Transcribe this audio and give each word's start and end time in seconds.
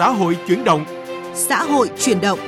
xã 0.00 0.08
hội 0.10 0.36
chuyển 0.48 0.64
động. 0.64 0.84
Xã 1.34 1.62
hội 1.62 1.90
chuyển 1.98 2.20
động. 2.20 2.38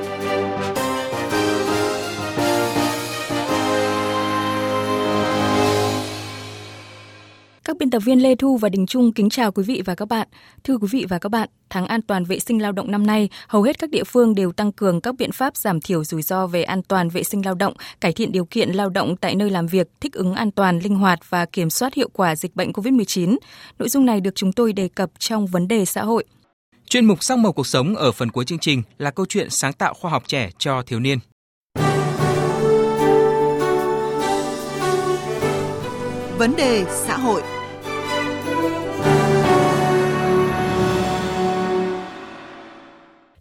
Các 7.65 7.77
biên 7.79 7.91
tập 7.91 7.99
viên 7.99 8.23
Lê 8.23 8.35
Thu 8.35 8.57
và 8.57 8.69
Đình 8.69 8.87
Trung 8.87 9.13
kính 9.13 9.31
chào 9.31 9.53
quý 9.53 9.63
vị 9.63 9.83
và 9.85 9.95
các 9.95 10.09
bạn. 10.09 10.29
Thưa 10.65 10.79
quý 10.79 10.89
vị 10.91 11.07
và 11.09 11.19
các 11.19 11.29
bạn, 11.29 11.49
tháng 11.71 11.87
an 11.87 12.03
toàn 12.03 12.25
vệ 12.25 12.39
sinh 12.39 12.63
lao 12.63 12.73
động 12.73 12.91
năm 12.91 13.07
nay, 13.07 13.29
hầu 13.49 13.63
hết 13.63 13.79
các 13.79 13.91
địa 13.91 14.05
phương 14.05 14.35
đều 14.35 14.53
tăng 14.53 14.73
cường 14.73 15.01
các 15.01 15.15
biện 15.19 15.33
pháp 15.33 15.57
giảm 15.57 15.81
thiểu 15.81 16.05
rủi 16.05 16.23
ro 16.23 16.47
về 16.47 16.63
an 16.63 16.83
toàn 16.83 17.09
vệ 17.09 17.23
sinh 17.23 17.45
lao 17.45 17.55
động, 17.55 17.75
cải 18.01 18.13
thiện 18.13 18.33
điều 18.33 18.45
kiện 18.45 18.71
lao 18.71 18.89
động 18.89 19.17
tại 19.17 19.35
nơi 19.35 19.51
làm 19.51 19.67
việc, 19.67 19.89
thích 20.01 20.13
ứng 20.13 20.35
an 20.35 20.51
toàn, 20.51 20.79
linh 20.79 20.97
hoạt 20.97 21.31
và 21.31 21.47
kiểm 21.47 21.71
soát 21.71 21.95
hiệu 21.95 22.09
quả 22.13 22.37
dịch 22.37 22.57
bệnh 22.57 22.73
COVID-19. 22.73 23.37
Nội 23.79 23.89
dung 23.89 24.07
này 24.07 24.21
được 24.21 24.35
chúng 24.35 24.53
tôi 24.53 24.73
đề 24.73 24.89
cập 24.89 25.11
trong 25.19 25.47
vấn 25.47 25.69
đề 25.69 25.85
xã 25.85 26.03
hội. 26.03 26.25
Chuyên 26.93 27.05
mục 27.05 27.23
Sắc 27.23 27.39
màu 27.39 27.53
cuộc 27.53 27.67
sống 27.67 27.97
ở 27.97 28.13
phần 28.13 28.31
cuối 28.31 28.45
chương 28.45 28.59
trình 28.59 28.83
là 28.99 29.11
câu 29.11 29.27
chuyện 29.27 29.51
sáng 29.51 29.73
tạo 29.73 29.95
khoa 29.95 30.11
học 30.11 30.23
trẻ 30.27 30.51
cho 30.59 30.83
thiếu 30.83 31.01
niên. 31.01 31.19
Vấn 36.39 36.57
đề 36.57 36.85
xã 36.89 37.17
hội 37.17 37.43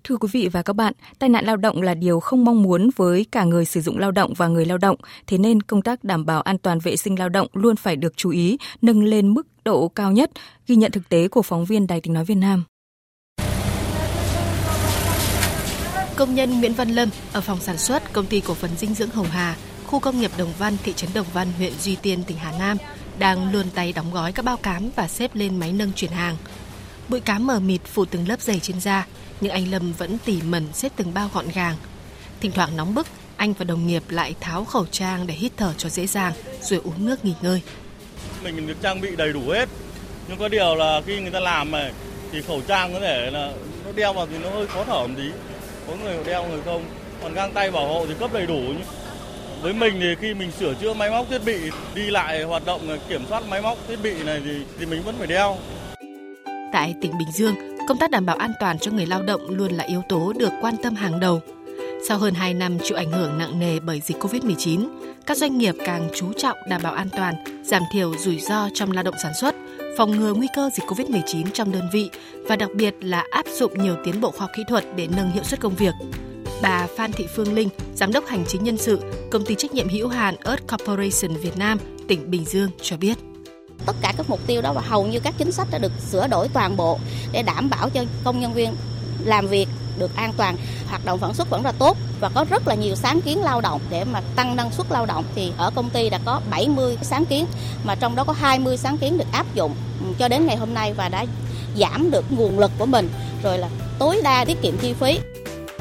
Thưa 0.04 0.18
quý 0.18 0.28
vị 0.32 0.50
và 0.52 0.62
các 0.62 0.74
bạn, 0.74 0.94
tai 1.20 1.30
nạn 1.30 1.46
lao 1.46 1.58
động 1.58 1.82
là 1.82 1.94
điều 1.94 2.20
không 2.20 2.46
mong 2.46 2.64
muốn 2.64 2.90
với 2.96 3.26
cả 3.32 3.44
người 3.44 3.66
sử 3.66 3.82
dụng 3.82 3.98
lao 3.98 4.12
động 4.12 4.34
và 4.38 4.48
người 4.48 4.66
lao 4.66 4.78
động, 4.78 4.98
thế 5.28 5.38
nên 5.38 5.62
công 5.62 5.82
tác 5.82 6.04
đảm 6.04 6.26
bảo 6.26 6.42
an 6.42 6.58
toàn 6.58 6.80
vệ 6.80 6.96
sinh 6.96 7.20
lao 7.20 7.30
động 7.30 7.48
luôn 7.54 7.76
phải 7.76 7.96
được 7.96 8.18
chú 8.18 8.30
ý, 8.30 8.58
nâng 8.82 9.04
lên 9.04 9.34
mức 9.34 9.48
độ 9.66 9.88
cao 9.88 10.12
nhất, 10.12 10.32
ghi 10.68 10.76
nhận 10.76 10.92
thực 10.92 11.10
tế 11.10 11.28
của 11.28 11.42
phóng 11.42 11.66
viên 11.66 11.88
Đài 11.88 12.02
tiếng 12.02 12.14
nói 12.14 12.26
Việt 12.26 12.36
Nam. 12.36 12.64
Công 16.22 16.36
nhân 16.36 16.60
Nguyễn 16.60 16.74
Văn 16.74 16.90
Lâm 16.90 17.10
ở 17.34 17.42
phòng 17.42 17.60
sản 17.60 17.78
xuất 17.78 18.14
công 18.14 18.26
ty 18.26 18.40
cổ 18.40 18.54
phần 18.54 18.70
dinh 18.78 18.94
dưỡng 18.94 19.10
Hồng 19.10 19.28
Hà, 19.32 19.56
khu 19.88 20.00
công 20.00 20.20
nghiệp 20.20 20.32
Đồng 20.38 20.54
Văn, 20.60 20.78
thị 20.84 20.94
trấn 20.96 21.10
Đồng 21.14 21.26
Văn, 21.34 21.48
huyện 21.58 21.74
Duy 21.80 21.96
Tiên, 21.96 22.24
tỉnh 22.24 22.38
Hà 22.38 22.52
Nam 22.60 22.78
đang 23.20 23.52
luồn 23.52 23.70
tay 23.70 23.94
đóng 23.94 24.14
gói 24.14 24.32
các 24.32 24.46
bao 24.46 24.58
cám 24.58 24.90
và 24.96 25.08
xếp 25.08 25.36
lên 25.36 25.60
máy 25.60 25.74
nâng 25.74 25.94
chuyển 25.94 26.12
hàng. 26.12 26.38
Bụi 27.08 27.20
cám 27.20 27.48
mờ 27.48 27.60
mịt 27.60 27.82
phủ 27.86 28.06
từng 28.06 28.28
lớp 28.28 28.42
dày 28.42 28.60
trên 28.60 28.80
da, 28.80 29.08
nhưng 29.42 29.52
anh 29.52 29.72
Lâm 29.72 29.94
vẫn 29.94 30.18
tỉ 30.26 30.42
mẩn 30.42 30.68
xếp 30.74 30.92
từng 30.96 31.14
bao 31.14 31.30
gọn 31.34 31.46
gàng. 31.54 31.76
Thỉnh 32.40 32.52
thoảng 32.52 32.78
nóng 32.78 32.96
bức, 32.96 33.08
anh 33.38 33.54
và 33.54 33.66
đồng 33.66 33.88
nghiệp 33.88 34.04
lại 34.10 34.36
tháo 34.40 34.66
khẩu 34.66 34.86
trang 34.86 35.28
để 35.28 35.34
hít 35.34 35.52
thở 35.58 35.74
cho 35.78 35.90
dễ 35.90 36.08
dàng, 36.08 36.34
rồi 36.62 36.82
uống 36.84 37.06
nước 37.06 37.26
nghỉ 37.26 37.34
ngơi. 37.42 37.62
Mình 38.44 38.68
được 38.68 38.82
trang 38.82 39.02
bị 39.02 39.16
đầy 39.16 39.34
đủ 39.34 39.50
hết, 39.50 39.70
nhưng 40.28 40.38
có 40.38 40.48
điều 40.48 40.76
là 40.76 41.02
khi 41.06 41.20
người 41.20 41.32
ta 41.32 41.40
làm 41.40 41.72
này 41.72 41.92
thì 42.32 42.42
khẩu 42.42 42.62
trang 42.68 42.94
có 42.94 43.00
thể 43.00 43.32
là 43.32 43.54
nó 43.86 43.92
đeo 43.92 44.14
vào 44.14 44.28
thì 44.28 44.38
nó 44.38 44.50
hơi 44.50 44.68
khó 44.68 44.84
thở 44.84 45.08
một 45.08 45.14
tí. 45.18 45.51
Có 45.88 45.94
người 46.04 46.18
đeo 46.26 46.48
người 46.48 46.60
không, 46.66 46.84
còn 47.24 47.34
găng 47.34 47.52
tay 47.54 47.72
bảo 47.72 47.88
hộ 47.88 48.06
thì 48.08 48.14
cấp 48.20 48.34
đầy 48.34 48.46
đủ. 48.46 48.60
Với 49.62 49.74
mình 49.74 49.94
thì 50.00 50.16
khi 50.22 50.34
mình 50.34 50.52
sửa 50.52 50.74
chữa 50.74 50.94
máy 50.94 51.12
móc 51.12 51.30
thiết 51.30 51.42
bị, 51.46 51.58
đi 51.96 52.10
lại 52.10 52.44
hoạt 52.44 52.66
động 52.66 52.82
kiểm 53.10 53.22
soát 53.30 53.44
máy 53.50 53.62
móc 53.62 53.78
thiết 53.88 53.98
bị 54.04 54.24
này 54.24 54.42
thì, 54.46 54.52
thì 54.80 54.86
mình 54.86 55.02
vẫn 55.04 55.16
phải 55.18 55.28
đeo. 55.28 55.58
Tại 56.74 56.96
tỉnh 57.02 57.18
Bình 57.18 57.32
Dương, 57.34 57.56
công 57.88 57.98
tác 57.98 58.12
đảm 58.12 58.26
bảo 58.26 58.36
an 58.36 58.52
toàn 58.60 58.80
cho 58.80 58.92
người 58.92 59.06
lao 59.06 59.22
động 59.22 59.42
luôn 59.50 59.72
là 59.72 59.84
yếu 59.84 60.02
tố 60.10 60.34
được 60.34 60.52
quan 60.62 60.76
tâm 60.84 60.96
hàng 60.96 61.20
đầu. 61.20 61.42
Sau 62.08 62.18
hơn 62.18 62.34
2 62.34 62.54
năm 62.54 62.78
chịu 62.84 62.98
ảnh 62.98 63.12
hưởng 63.12 63.38
nặng 63.38 63.60
nề 63.60 63.80
bởi 63.80 64.00
dịch 64.00 64.18
COVID-19, 64.18 64.88
các 65.26 65.38
doanh 65.38 65.58
nghiệp 65.58 65.76
càng 65.86 66.10
chú 66.16 66.34
trọng 66.34 66.58
đảm 66.70 66.82
bảo 66.84 66.94
an 66.94 67.10
toàn, 67.18 67.64
giảm 67.64 67.84
thiểu 67.94 68.18
rủi 68.18 68.40
ro 68.40 68.70
trong 68.74 68.92
lao 68.92 69.04
động 69.04 69.16
sản 69.24 69.32
xuất, 69.42 69.56
phòng 69.98 70.12
ngừa 70.12 70.34
nguy 70.34 70.48
cơ 70.56 70.70
dịch 70.74 70.86
COVID-19 70.88 71.46
trong 71.54 71.72
đơn 71.72 71.90
vị 71.94 72.10
và 72.50 72.56
đặc 72.56 72.70
biệt 72.76 72.96
là 73.02 73.26
áp 73.32 73.46
dụng 73.48 73.84
nhiều 73.84 73.96
tiến 74.04 74.22
bộ 74.22 74.32
khoa 74.32 74.40
học 74.40 74.50
kỹ 74.58 74.64
thuật 74.68 74.84
để 74.96 75.08
nâng 75.16 75.32
hiệu 75.32 75.44
suất 75.44 75.60
công 75.60 75.76
việc. 75.76 75.94
Bà 76.62 76.88
Phan 76.98 77.12
Thị 77.12 77.28
Phương 77.36 77.54
Linh, 77.54 77.70
Giám 77.96 78.12
đốc 78.12 78.26
Hành 78.26 78.46
chính 78.48 78.64
Nhân 78.64 78.78
sự, 78.78 79.00
Công 79.32 79.46
ty 79.46 79.56
trách 79.56 79.74
nhiệm 79.74 79.90
hữu 79.90 80.08
hạn 80.08 80.36
Earth 80.44 80.68
Corporation 80.68 81.38
Việt 81.42 81.58
Nam, 81.58 81.78
tỉnh 82.08 82.32
Bình 82.32 82.46
Dương 82.46 82.70
cho 82.82 82.98
biết 82.98 83.18
tất 83.86 83.96
cả 84.02 84.14
các 84.18 84.30
mục 84.30 84.40
tiêu 84.48 84.62
đó 84.62 84.74
và 84.74 84.82
hầu 84.82 85.08
như 85.08 85.20
các 85.20 85.34
chính 85.38 85.52
sách 85.52 85.68
đã 85.72 85.78
được 85.78 85.92
sửa 86.10 86.28
đổi 86.28 86.48
toàn 86.54 86.78
bộ 86.78 87.00
để 87.32 87.44
đảm 87.44 87.70
bảo 87.70 87.90
cho 87.90 88.04
công 88.24 88.40
nhân 88.40 88.54
viên 88.54 88.74
làm 89.26 89.48
việc 89.48 89.68
được 89.98 90.16
an 90.16 90.34
toàn 90.38 90.58
hoạt 90.90 91.06
động 91.06 91.20
sản 91.22 91.34
xuất 91.34 91.50
vẫn 91.50 91.66
là 91.66 91.72
tốt 91.72 91.98
và 92.20 92.30
có 92.30 92.46
rất 92.50 92.68
là 92.68 92.76
nhiều 92.76 92.96
sáng 92.96 93.22
kiến 93.22 93.44
lao 93.44 93.62
động. 93.62 93.82
Để 93.90 94.04
mà 94.04 94.22
tăng 94.36 94.56
năng 94.56 94.72
suất 94.72 94.92
lao 94.92 95.06
động 95.06 95.26
thì 95.36 95.52
ở 95.58 95.72
công 95.76 95.90
ty 95.90 96.10
đã 96.10 96.20
có 96.26 96.42
70 96.52 96.98
sáng 97.02 97.26
kiến 97.26 97.46
mà 97.84 97.96
trong 97.96 98.16
đó 98.16 98.24
có 98.24 98.34
20 98.34 98.78
sáng 98.78 98.98
kiến 98.98 99.18
được 99.18 99.26
áp 99.32 99.46
dụng 99.54 99.76
ừ, 100.00 100.06
cho 100.20 100.28
đến 100.28 100.46
ngày 100.46 100.58
hôm 100.58 100.74
nay 100.74 100.94
và 100.94 101.10
đã 101.10 101.26
giảm 101.78 102.12
được 102.12 102.26
nguồn 102.30 102.60
lực 102.60 102.72
của 102.78 102.86
mình 102.86 103.10
rồi 103.44 103.58
là 103.58 103.70
tối 104.00 104.22
đa 104.24 104.46
tiết 104.46 104.62
kiệm 104.62 104.78
chi 104.78 104.94
phí. 104.94 105.20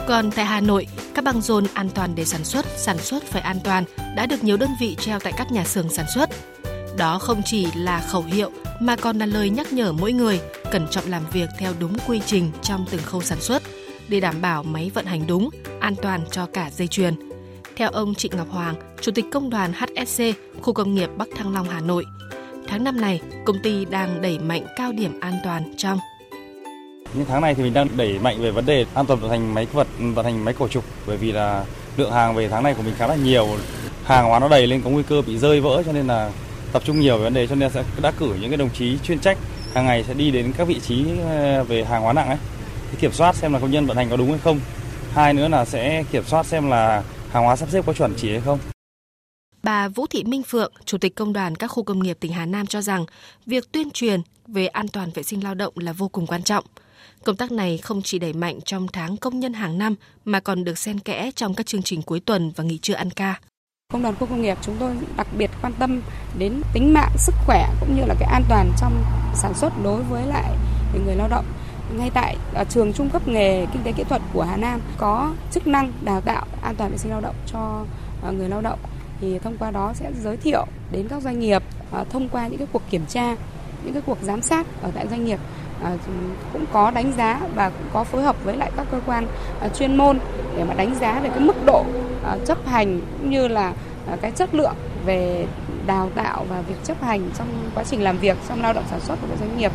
Còn 0.09 0.31
tại 0.31 0.45
Hà 0.45 0.61
Nội, 0.61 0.87
các 1.15 1.25
băng 1.25 1.41
rôn 1.41 1.67
an 1.75 1.89
toàn 1.89 2.15
để 2.15 2.25
sản 2.25 2.45
xuất, 2.45 2.67
sản 2.77 2.99
xuất 2.99 3.25
phải 3.25 3.43
an 3.43 3.61
toàn 3.65 3.85
đã 4.17 4.27
được 4.27 4.45
nhiều 4.45 4.57
đơn 4.57 4.71
vị 4.81 4.97
treo 5.01 5.21
tại 5.21 5.33
các 5.37 5.53
nhà 5.53 5.65
xưởng 5.65 5.89
sản 5.89 6.07
xuất. 6.15 6.31
Đó 6.97 7.19
không 7.19 7.43
chỉ 7.45 7.67
là 7.75 8.01
khẩu 8.01 8.23
hiệu 8.23 8.51
mà 8.81 8.97
còn 8.97 9.19
là 9.19 9.27
lời 9.27 9.51
nhắc 9.51 9.73
nhở 9.73 9.93
mỗi 9.93 10.13
người 10.13 10.41
cẩn 10.71 10.87
trọng 10.91 11.11
làm 11.11 11.23
việc 11.33 11.49
theo 11.59 11.73
đúng 11.79 11.97
quy 12.07 12.21
trình 12.27 12.51
trong 12.63 12.87
từng 12.91 13.03
khâu 13.03 13.23
sản 13.23 13.41
xuất 13.41 13.63
để 14.11 14.21
đảm 14.21 14.41
bảo 14.41 14.63
máy 14.63 14.91
vận 14.95 15.07
hành 15.07 15.27
đúng, 15.27 15.51
an 15.81 15.95
toàn 16.03 16.21
cho 16.31 16.47
cả 16.47 16.71
dây 16.71 16.89
chuyền. 16.89 17.15
Theo 17.77 17.91
ông 17.91 18.15
Trịnh 18.15 18.33
Ngọc 18.37 18.51
Hoàng, 18.51 18.75
Chủ 19.01 19.13
tịch 19.13 19.25
Công 19.33 19.51
đoàn 19.51 19.73
HSC, 19.73 20.23
khu 20.63 20.73
công 20.73 20.95
nghiệp 20.95 21.11
Bắc 21.17 21.29
Thăng 21.37 21.55
Long, 21.55 21.69
Hà 21.69 21.81
Nội, 21.81 22.05
tháng 22.69 22.85
năm 22.85 23.01
này, 23.01 23.21
công 23.45 23.57
ty 23.63 23.85
đang 23.85 24.23
đẩy 24.23 24.39
mạnh 24.39 24.67
cao 24.77 24.93
điểm 24.93 25.21
an 25.21 25.35
toàn 25.45 25.73
trong 25.77 25.99
những 27.15 27.25
tháng 27.29 27.43
này 27.43 27.55
thì 27.55 27.63
mình 27.63 27.75
đang 27.75 27.89
đẩy 27.97 28.19
mạnh 28.19 28.43
về 28.43 28.51
vấn 28.51 28.67
đề 28.67 28.87
an 28.95 29.07
toàn 29.07 29.21
vận 29.21 29.31
hành 29.31 29.55
máy 29.55 29.67
vật, 29.73 29.87
vận 30.15 30.25
hành 30.25 30.45
máy 30.45 30.55
cổ 30.59 30.69
trục 30.69 30.85
bởi 31.07 31.17
vì 31.17 31.33
là 31.33 31.65
lượng 31.97 32.13
hàng 32.13 32.35
về 32.35 32.49
tháng 32.49 32.63
này 32.63 32.75
của 32.75 32.83
mình 32.83 32.95
khá 32.99 33.07
là 33.07 33.15
nhiều. 33.15 33.49
Hàng 34.05 34.27
hóa 34.27 34.39
nó 34.39 34.49
đầy 34.49 34.67
lên 34.67 34.83
có 34.85 34.91
nguy 34.91 35.03
cơ 35.03 35.23
bị 35.23 35.39
rơi 35.39 35.61
vỡ 35.61 35.83
cho 35.87 35.93
nên 35.93 36.07
là 36.07 36.31
tập 36.73 36.83
trung 36.85 37.01
nhiều 37.01 37.17
về 37.17 37.25
vấn 37.25 37.35
đề 37.35 37.47
cho 37.47 37.55
nên 37.55 37.71
sẽ 37.71 37.85
đã 38.03 38.11
cử 38.11 38.35
những 38.41 38.51
cái 38.51 38.57
đồng 38.57 38.71
chí 38.71 38.99
chuyên 38.99 39.19
trách 39.19 39.39
hàng 39.75 39.87
ngày 39.87 40.05
sẽ 40.05 40.15
đi 40.15 40.31
đến 40.31 40.53
các 40.57 40.69
vị 40.69 40.81
trí 40.81 41.05
ờ, 41.29 41.65
về 41.65 41.85
hàng 41.85 42.03
hóa 42.03 42.13
nặng 42.13 42.29
ấy 42.29 42.37
kiểm 42.99 43.13
soát 43.13 43.37
xem 43.37 43.53
là 43.53 43.59
công 43.59 43.71
nhân 43.71 43.87
vận 43.87 43.97
hành 43.97 44.11
có 44.11 44.17
đúng 44.17 44.31
hay 44.31 44.39
không. 44.39 44.61
Hai 45.13 45.35
nữa 45.35 45.49
là 45.49 45.65
sẽ 45.65 46.05
kiểm 46.13 46.25
soát 46.25 46.47
xem 46.47 46.71
là 46.71 47.03
hàng 47.31 47.45
hóa 47.45 47.57
sắp 47.57 47.69
xếp 47.71 47.87
có 47.87 47.93
chuẩn 47.93 48.15
chỉ 48.17 48.31
hay 48.31 48.41
không. 48.41 48.59
Bà 49.63 49.89
Vũ 49.89 50.07
Thị 50.07 50.25
Minh 50.25 50.43
Phượng, 50.43 50.73
Chủ 50.85 50.99
tịch 50.99 51.15
Công 51.15 51.33
đoàn 51.33 51.57
các 51.57 51.67
khu 51.67 51.83
công 51.83 51.99
nghiệp 51.99 52.17
tỉnh 52.21 52.33
Hà 52.33 52.47
Nam 52.47 52.67
cho 52.67 52.83
rằng 52.83 53.07
việc 53.47 53.73
tuyên 53.73 53.91
truyền 53.91 54.21
về 54.47 54.67
an 54.67 54.89
toàn 54.89 55.11
vệ 55.15 55.23
sinh 55.23 55.45
lao 55.45 55.55
động 55.55 55.75
là 55.77 55.93
vô 55.93 56.09
cùng 56.09 56.27
quan 56.27 56.43
trọng. 56.43 56.65
Công 57.25 57.37
tác 57.37 57.53
này 57.53 57.79
không 57.79 58.03
chỉ 58.03 58.19
đẩy 58.19 58.33
mạnh 58.33 58.61
trong 58.65 58.87
tháng 58.93 59.17
công 59.17 59.41
nhân 59.41 59.53
hàng 59.53 59.79
năm 59.79 59.95
mà 60.25 60.41
còn 60.41 60.65
được 60.65 60.79
xen 60.79 61.01
kẽ 61.01 61.31
trong 61.35 61.55
các 61.55 61.67
chương 61.67 61.83
trình 61.83 62.03
cuối 62.03 62.21
tuần 62.21 62.53
và 62.57 62.65
nghỉ 62.65 62.79
trưa 62.79 62.95
ăn 62.95 63.11
ca. 63.11 63.41
Công 63.93 64.03
đoàn 64.03 64.15
khu 64.21 64.27
công 64.27 64.43
nghiệp 64.43 64.59
chúng 64.63 64.77
tôi 64.81 64.97
đặc 65.17 65.27
biệt 65.39 65.51
quan 65.63 65.73
tâm 65.79 66.03
đến 66.39 66.63
tính 66.73 66.93
mạng, 66.93 67.13
sức 67.19 67.35
khỏe 67.47 67.69
cũng 67.81 67.97
như 67.97 68.03
là 68.07 68.15
cái 68.21 68.29
an 68.33 68.43
toàn 68.49 68.73
trong 68.81 69.05
sản 69.35 69.55
xuất 69.55 69.73
đối 69.85 70.03
với 70.03 70.27
lại 70.27 70.57
người 71.05 71.17
lao 71.17 71.29
động. 71.29 71.45
Ngay 71.99 72.11
tại 72.15 72.37
à, 72.55 72.65
trường 72.65 72.93
trung 72.93 73.11
cấp 73.11 73.29
nghề 73.29 73.67
kinh 73.73 73.83
tế 73.83 73.93
kỹ 73.93 74.05
thuật 74.05 74.23
của 74.33 74.43
Hà 74.43 74.57
Nam 74.57 74.81
có 74.99 75.33
chức 75.51 75.67
năng 75.67 75.93
đào 76.05 76.21
tạo 76.21 76.47
an 76.63 76.75
toàn 76.77 76.91
vệ 76.91 76.99
sinh 76.99 77.11
lao 77.11 77.21
động 77.21 77.35
cho 77.47 77.85
à, 78.25 78.31
người 78.31 78.49
lao 78.49 78.61
động 78.61 78.79
thì 79.21 79.39
thông 79.39 79.57
qua 79.59 79.71
đó 79.71 79.93
sẽ 79.95 80.11
giới 80.23 80.37
thiệu 80.37 80.67
đến 80.93 81.09
các 81.09 81.23
doanh 81.23 81.41
nghiệp 81.41 81.63
à, 81.93 82.05
thông 82.11 82.29
qua 82.29 82.49
những 82.49 82.59
cái 82.59 82.67
cuộc 82.73 82.83
kiểm 82.91 83.07
tra, 83.07 83.37
những 83.85 83.93
cái 83.93 84.03
cuộc 84.07 84.19
giám 84.23 84.43
sát 84.43 84.67
ở 84.83 84.91
tại 84.95 85.07
doanh 85.09 85.25
nghiệp 85.25 85.39
cũng 86.53 86.65
có 86.73 86.91
đánh 86.91 87.13
giá 87.17 87.41
và 87.55 87.71
cũng 87.71 87.89
có 87.93 88.05
phối 88.05 88.23
hợp 88.23 88.37
với 88.45 88.57
lại 88.57 88.71
các 88.77 88.87
cơ 88.91 89.01
quan 89.07 89.27
chuyên 89.79 89.97
môn 89.97 90.19
để 90.57 90.65
mà 90.65 90.75
đánh 90.75 90.95
giá 90.95 91.21
về 91.21 91.29
cái 91.29 91.41
mức 91.41 91.57
độ 91.67 91.85
chấp 92.47 92.67
hành 92.67 93.01
cũng 93.19 93.31
như 93.31 93.49
là 93.49 93.73
cái 94.21 94.31
chất 94.31 94.55
lượng 94.55 94.75
về 95.05 95.47
đào 95.87 96.11
tạo 96.15 96.47
và 96.49 96.61
việc 96.61 96.75
chấp 96.85 97.03
hành 97.03 97.31
trong 97.39 97.49
quá 97.75 97.85
trình 97.85 98.03
làm 98.03 98.19
việc 98.19 98.37
trong 98.49 98.63
lao 98.63 98.73
động 98.73 98.85
sản 98.91 99.01
xuất 99.01 99.17
của 99.21 99.27
các 99.31 99.39
doanh 99.41 99.59
nghiệp. 99.59 99.73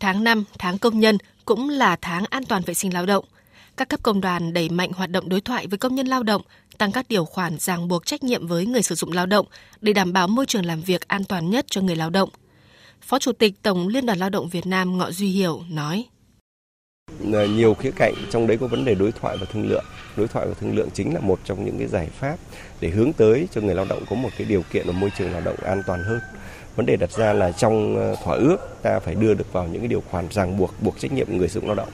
Tháng 0.00 0.24
5, 0.24 0.44
tháng 0.58 0.78
công 0.78 1.00
nhân 1.00 1.18
cũng 1.44 1.68
là 1.68 1.96
tháng 1.96 2.24
an 2.30 2.44
toàn 2.44 2.62
vệ 2.66 2.74
sinh 2.74 2.94
lao 2.94 3.06
động. 3.06 3.24
Các 3.76 3.88
cấp 3.88 4.00
công 4.02 4.20
đoàn 4.20 4.52
đẩy 4.52 4.68
mạnh 4.68 4.92
hoạt 4.92 5.10
động 5.10 5.28
đối 5.28 5.40
thoại 5.40 5.66
với 5.66 5.78
công 5.78 5.94
nhân 5.94 6.06
lao 6.06 6.22
động, 6.22 6.42
tăng 6.78 6.92
các 6.92 7.06
điều 7.08 7.24
khoản 7.24 7.58
ràng 7.58 7.88
buộc 7.88 8.06
trách 8.06 8.24
nhiệm 8.24 8.46
với 8.46 8.66
người 8.66 8.82
sử 8.82 8.94
dụng 8.94 9.12
lao 9.12 9.26
động 9.26 9.46
để 9.80 9.92
đảm 9.92 10.12
bảo 10.12 10.28
môi 10.28 10.46
trường 10.46 10.66
làm 10.66 10.82
việc 10.82 11.08
an 11.08 11.24
toàn 11.24 11.50
nhất 11.50 11.66
cho 11.70 11.80
người 11.80 11.96
lao 11.96 12.10
động. 12.10 12.28
Phó 13.02 13.18
Chủ 13.18 13.32
tịch 13.32 13.62
Tổng 13.62 13.88
Liên 13.88 14.06
đoàn 14.06 14.18
Lao 14.18 14.30
động 14.30 14.48
Việt 14.48 14.66
Nam 14.66 14.98
Ngọ 14.98 15.10
Duy 15.10 15.28
Hiểu 15.28 15.62
nói. 15.70 16.06
Ờ, 17.32 17.46
nhiều 17.46 17.74
khía 17.74 17.90
cạnh 17.96 18.14
trong 18.30 18.46
đấy 18.46 18.56
có 18.60 18.66
vấn 18.66 18.84
đề 18.84 18.94
đối 18.94 19.12
thoại 19.12 19.36
và 19.40 19.46
thương 19.52 19.68
lượng. 19.68 19.84
Đối 20.16 20.28
thoại 20.28 20.46
và 20.46 20.54
thương 20.60 20.76
lượng 20.76 20.88
chính 20.94 21.14
là 21.14 21.20
một 21.20 21.38
trong 21.44 21.64
những 21.64 21.78
cái 21.78 21.88
giải 21.88 22.08
pháp 22.18 22.36
để 22.80 22.88
hướng 22.88 23.12
tới 23.12 23.48
cho 23.54 23.60
người 23.60 23.74
lao 23.74 23.86
động 23.88 24.04
có 24.10 24.16
một 24.16 24.28
cái 24.38 24.46
điều 24.46 24.62
kiện 24.72 24.86
và 24.86 24.92
môi 24.92 25.10
trường 25.18 25.32
lao 25.32 25.40
động 25.40 25.56
an 25.64 25.82
toàn 25.86 26.02
hơn. 26.02 26.20
Vấn 26.76 26.86
đề 26.86 26.96
đặt 26.96 27.10
ra 27.10 27.32
là 27.32 27.52
trong 27.52 27.96
ờ, 27.96 28.16
thỏa 28.24 28.36
ước, 28.36 28.56
ta 28.82 28.98
phải 29.00 29.14
đưa 29.14 29.34
được 29.34 29.52
vào 29.52 29.66
những 29.66 29.80
cái 29.80 29.88
điều 29.88 30.02
khoản 30.10 30.26
ràng 30.30 30.58
buộc 30.58 30.74
buộc 30.80 30.98
trách 30.98 31.12
nhiệm 31.12 31.38
người 31.38 31.48
sử 31.48 31.60
dụng 31.60 31.66
lao 31.68 31.76
động. 31.76 31.88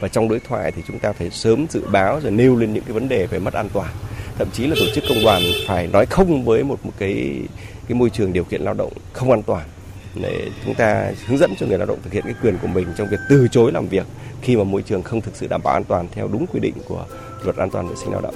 Và 0.00 0.08
trong 0.08 0.28
đối 0.28 0.40
thoại 0.40 0.72
thì 0.72 0.82
chúng 0.88 0.98
ta 0.98 1.12
phải 1.12 1.30
sớm 1.30 1.66
dự 1.70 1.82
báo 1.92 2.20
rồi 2.22 2.32
nêu 2.32 2.56
lên 2.56 2.74
những 2.74 2.84
cái 2.84 2.92
vấn 2.92 3.08
đề 3.08 3.26
về 3.26 3.38
mất 3.38 3.54
an 3.54 3.68
toàn. 3.72 3.90
Thậm 4.38 4.48
chí 4.52 4.66
là 4.66 4.76
tổ 4.78 4.86
chức 4.94 5.04
công 5.08 5.24
đoàn 5.24 5.42
phải 5.66 5.86
nói 5.86 6.06
không 6.06 6.44
với 6.44 6.64
một 6.64 6.78
một 6.84 6.92
cái 6.98 7.40
cái 7.88 7.98
môi 7.98 8.10
trường 8.10 8.32
điều 8.32 8.44
kiện 8.44 8.62
lao 8.62 8.74
động 8.74 8.92
không 9.12 9.30
an 9.30 9.42
toàn 9.42 9.66
để 10.14 10.50
chúng 10.64 10.74
ta 10.74 11.12
hướng 11.26 11.38
dẫn 11.38 11.54
cho 11.58 11.66
người 11.66 11.78
lao 11.78 11.86
động 11.86 11.98
thực 12.02 12.12
hiện 12.12 12.24
cái 12.24 12.34
quyền 12.42 12.58
của 12.62 12.68
mình 12.68 12.86
trong 12.96 13.08
việc 13.10 13.20
từ 13.28 13.48
chối 13.50 13.72
làm 13.72 13.88
việc 13.88 14.06
khi 14.42 14.56
mà 14.56 14.64
môi 14.64 14.82
trường 14.82 15.02
không 15.02 15.20
thực 15.20 15.36
sự 15.36 15.46
đảm 15.46 15.60
bảo 15.64 15.74
an 15.74 15.84
toàn 15.84 16.08
theo 16.12 16.28
đúng 16.28 16.46
quy 16.46 16.60
định 16.60 16.74
của 16.88 17.04
luật 17.44 17.56
an 17.56 17.70
toàn 17.70 17.88
vệ 17.88 17.94
sinh 17.96 18.12
lao 18.12 18.20
động. 18.20 18.34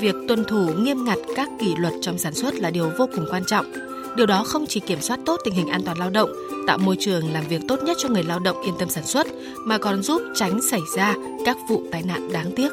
Việc 0.00 0.14
tuân 0.28 0.44
thủ 0.44 0.68
nghiêm 0.78 1.04
ngặt 1.04 1.18
các 1.36 1.48
kỷ 1.60 1.74
luật 1.76 1.94
trong 2.00 2.18
sản 2.18 2.34
xuất 2.34 2.54
là 2.54 2.70
điều 2.70 2.90
vô 2.98 3.08
cùng 3.16 3.26
quan 3.30 3.42
trọng. 3.46 3.72
Điều 4.16 4.26
đó 4.26 4.44
không 4.44 4.64
chỉ 4.68 4.80
kiểm 4.80 5.00
soát 5.00 5.20
tốt 5.26 5.40
tình 5.44 5.54
hình 5.54 5.68
an 5.68 5.82
toàn 5.84 5.98
lao 5.98 6.10
động, 6.10 6.30
tạo 6.66 6.78
môi 6.78 6.96
trường 7.00 7.32
làm 7.32 7.44
việc 7.48 7.60
tốt 7.68 7.78
nhất 7.82 7.96
cho 8.00 8.08
người 8.08 8.22
lao 8.22 8.38
động 8.38 8.62
yên 8.62 8.74
tâm 8.78 8.88
sản 8.88 9.06
xuất, 9.06 9.26
mà 9.66 9.78
còn 9.78 10.02
giúp 10.02 10.22
tránh 10.34 10.60
xảy 10.70 10.80
ra 10.96 11.14
các 11.46 11.56
vụ 11.68 11.82
tai 11.92 12.02
nạn 12.02 12.32
đáng 12.32 12.52
tiếc. 12.56 12.72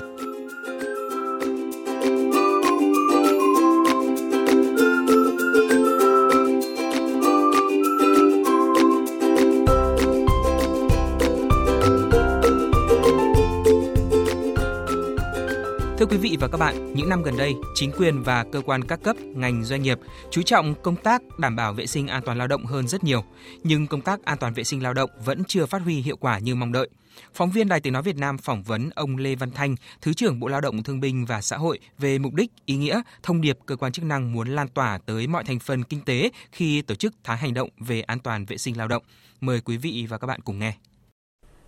Thưa 15.99 16.05
quý 16.05 16.17
vị 16.17 16.37
và 16.39 16.47
các 16.47 16.57
bạn, 16.57 16.93
những 16.93 17.09
năm 17.09 17.23
gần 17.23 17.37
đây, 17.37 17.55
chính 17.75 17.91
quyền 17.97 18.23
và 18.23 18.45
cơ 18.51 18.61
quan 18.65 18.83
các 18.83 18.99
cấp, 19.03 19.15
ngành 19.35 19.63
doanh 19.63 19.83
nghiệp 19.83 19.99
chú 20.31 20.41
trọng 20.41 20.75
công 20.83 20.95
tác 20.95 21.21
đảm 21.39 21.55
bảo 21.55 21.73
vệ 21.73 21.85
sinh 21.85 22.07
an 22.07 22.21
toàn 22.25 22.37
lao 22.37 22.47
động 22.47 22.65
hơn 22.65 22.87
rất 22.87 23.03
nhiều, 23.03 23.23
nhưng 23.63 23.87
công 23.87 24.01
tác 24.01 24.25
an 24.25 24.37
toàn 24.37 24.53
vệ 24.53 24.63
sinh 24.63 24.83
lao 24.83 24.93
động 24.93 25.09
vẫn 25.25 25.43
chưa 25.47 25.65
phát 25.65 25.81
huy 25.81 25.95
hiệu 26.01 26.17
quả 26.17 26.39
như 26.39 26.55
mong 26.55 26.71
đợi. 26.71 26.89
Phóng 27.33 27.51
viên 27.51 27.67
Đài 27.67 27.79
Tiếng 27.79 27.93
nói 27.93 28.03
Việt 28.03 28.17
Nam 28.17 28.37
phỏng 28.37 28.63
vấn 28.63 28.89
ông 28.95 29.17
Lê 29.17 29.35
Văn 29.35 29.51
Thanh, 29.51 29.75
Thứ 30.01 30.13
trưởng 30.13 30.39
Bộ 30.39 30.47
Lao 30.47 30.61
động 30.61 30.83
Thương 30.83 30.99
binh 30.99 31.25
và 31.25 31.41
Xã 31.41 31.57
hội 31.57 31.79
về 31.97 32.17
mục 32.17 32.33
đích, 32.33 32.51
ý 32.65 32.75
nghĩa, 32.75 33.01
thông 33.23 33.41
điệp 33.41 33.57
cơ 33.65 33.75
quan 33.75 33.91
chức 33.91 34.05
năng 34.05 34.33
muốn 34.33 34.47
lan 34.47 34.67
tỏa 34.67 34.99
tới 35.05 35.27
mọi 35.27 35.43
thành 35.43 35.59
phần 35.59 35.83
kinh 35.83 36.01
tế 36.01 36.29
khi 36.51 36.81
tổ 36.81 36.95
chức 36.95 37.13
tháng 37.23 37.37
hành 37.37 37.53
động 37.53 37.69
về 37.79 38.01
an 38.01 38.19
toàn 38.19 38.45
vệ 38.45 38.57
sinh 38.57 38.77
lao 38.77 38.87
động. 38.87 39.03
Mời 39.41 39.61
quý 39.61 39.77
vị 39.77 40.05
và 40.09 40.17
các 40.17 40.27
bạn 40.27 40.41
cùng 40.41 40.59
nghe. 40.59 40.73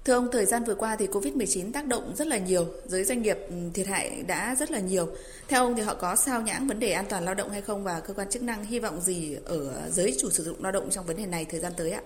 Thưa 0.09 0.15
ông, 0.15 0.31
thời 0.31 0.45
gian 0.45 0.63
vừa 0.63 0.75
qua 0.75 0.95
thì 0.95 1.07
Covid-19 1.07 1.71
tác 1.71 1.85
động 1.85 2.13
rất 2.15 2.27
là 2.27 2.37
nhiều, 2.37 2.65
giới 2.85 3.03
doanh 3.03 3.21
nghiệp 3.21 3.37
ừ, 3.49 3.55
thiệt 3.73 3.87
hại 3.87 4.23
đã 4.27 4.55
rất 4.59 4.71
là 4.71 4.79
nhiều. 4.79 5.07
Theo 5.47 5.63
ông 5.63 5.75
thì 5.75 5.81
họ 5.81 5.93
có 5.93 6.15
sao 6.15 6.41
nhãng 6.41 6.67
vấn 6.67 6.79
đề 6.79 6.91
an 6.91 7.05
toàn 7.09 7.25
lao 7.25 7.33
động 7.33 7.49
hay 7.49 7.61
không 7.61 7.83
và 7.83 7.99
cơ 7.99 8.13
quan 8.13 8.29
chức 8.29 8.41
năng 8.41 8.65
hy 8.65 8.79
vọng 8.79 9.01
gì 9.01 9.35
ở 9.45 9.89
giới 9.89 10.15
chủ 10.21 10.29
sử 10.29 10.43
dụng 10.43 10.63
lao 10.63 10.71
động 10.71 10.89
trong 10.89 11.05
vấn 11.05 11.17
đề 11.17 11.25
này 11.25 11.45
thời 11.45 11.59
gian 11.59 11.73
tới 11.77 11.91
ạ? 11.91 12.01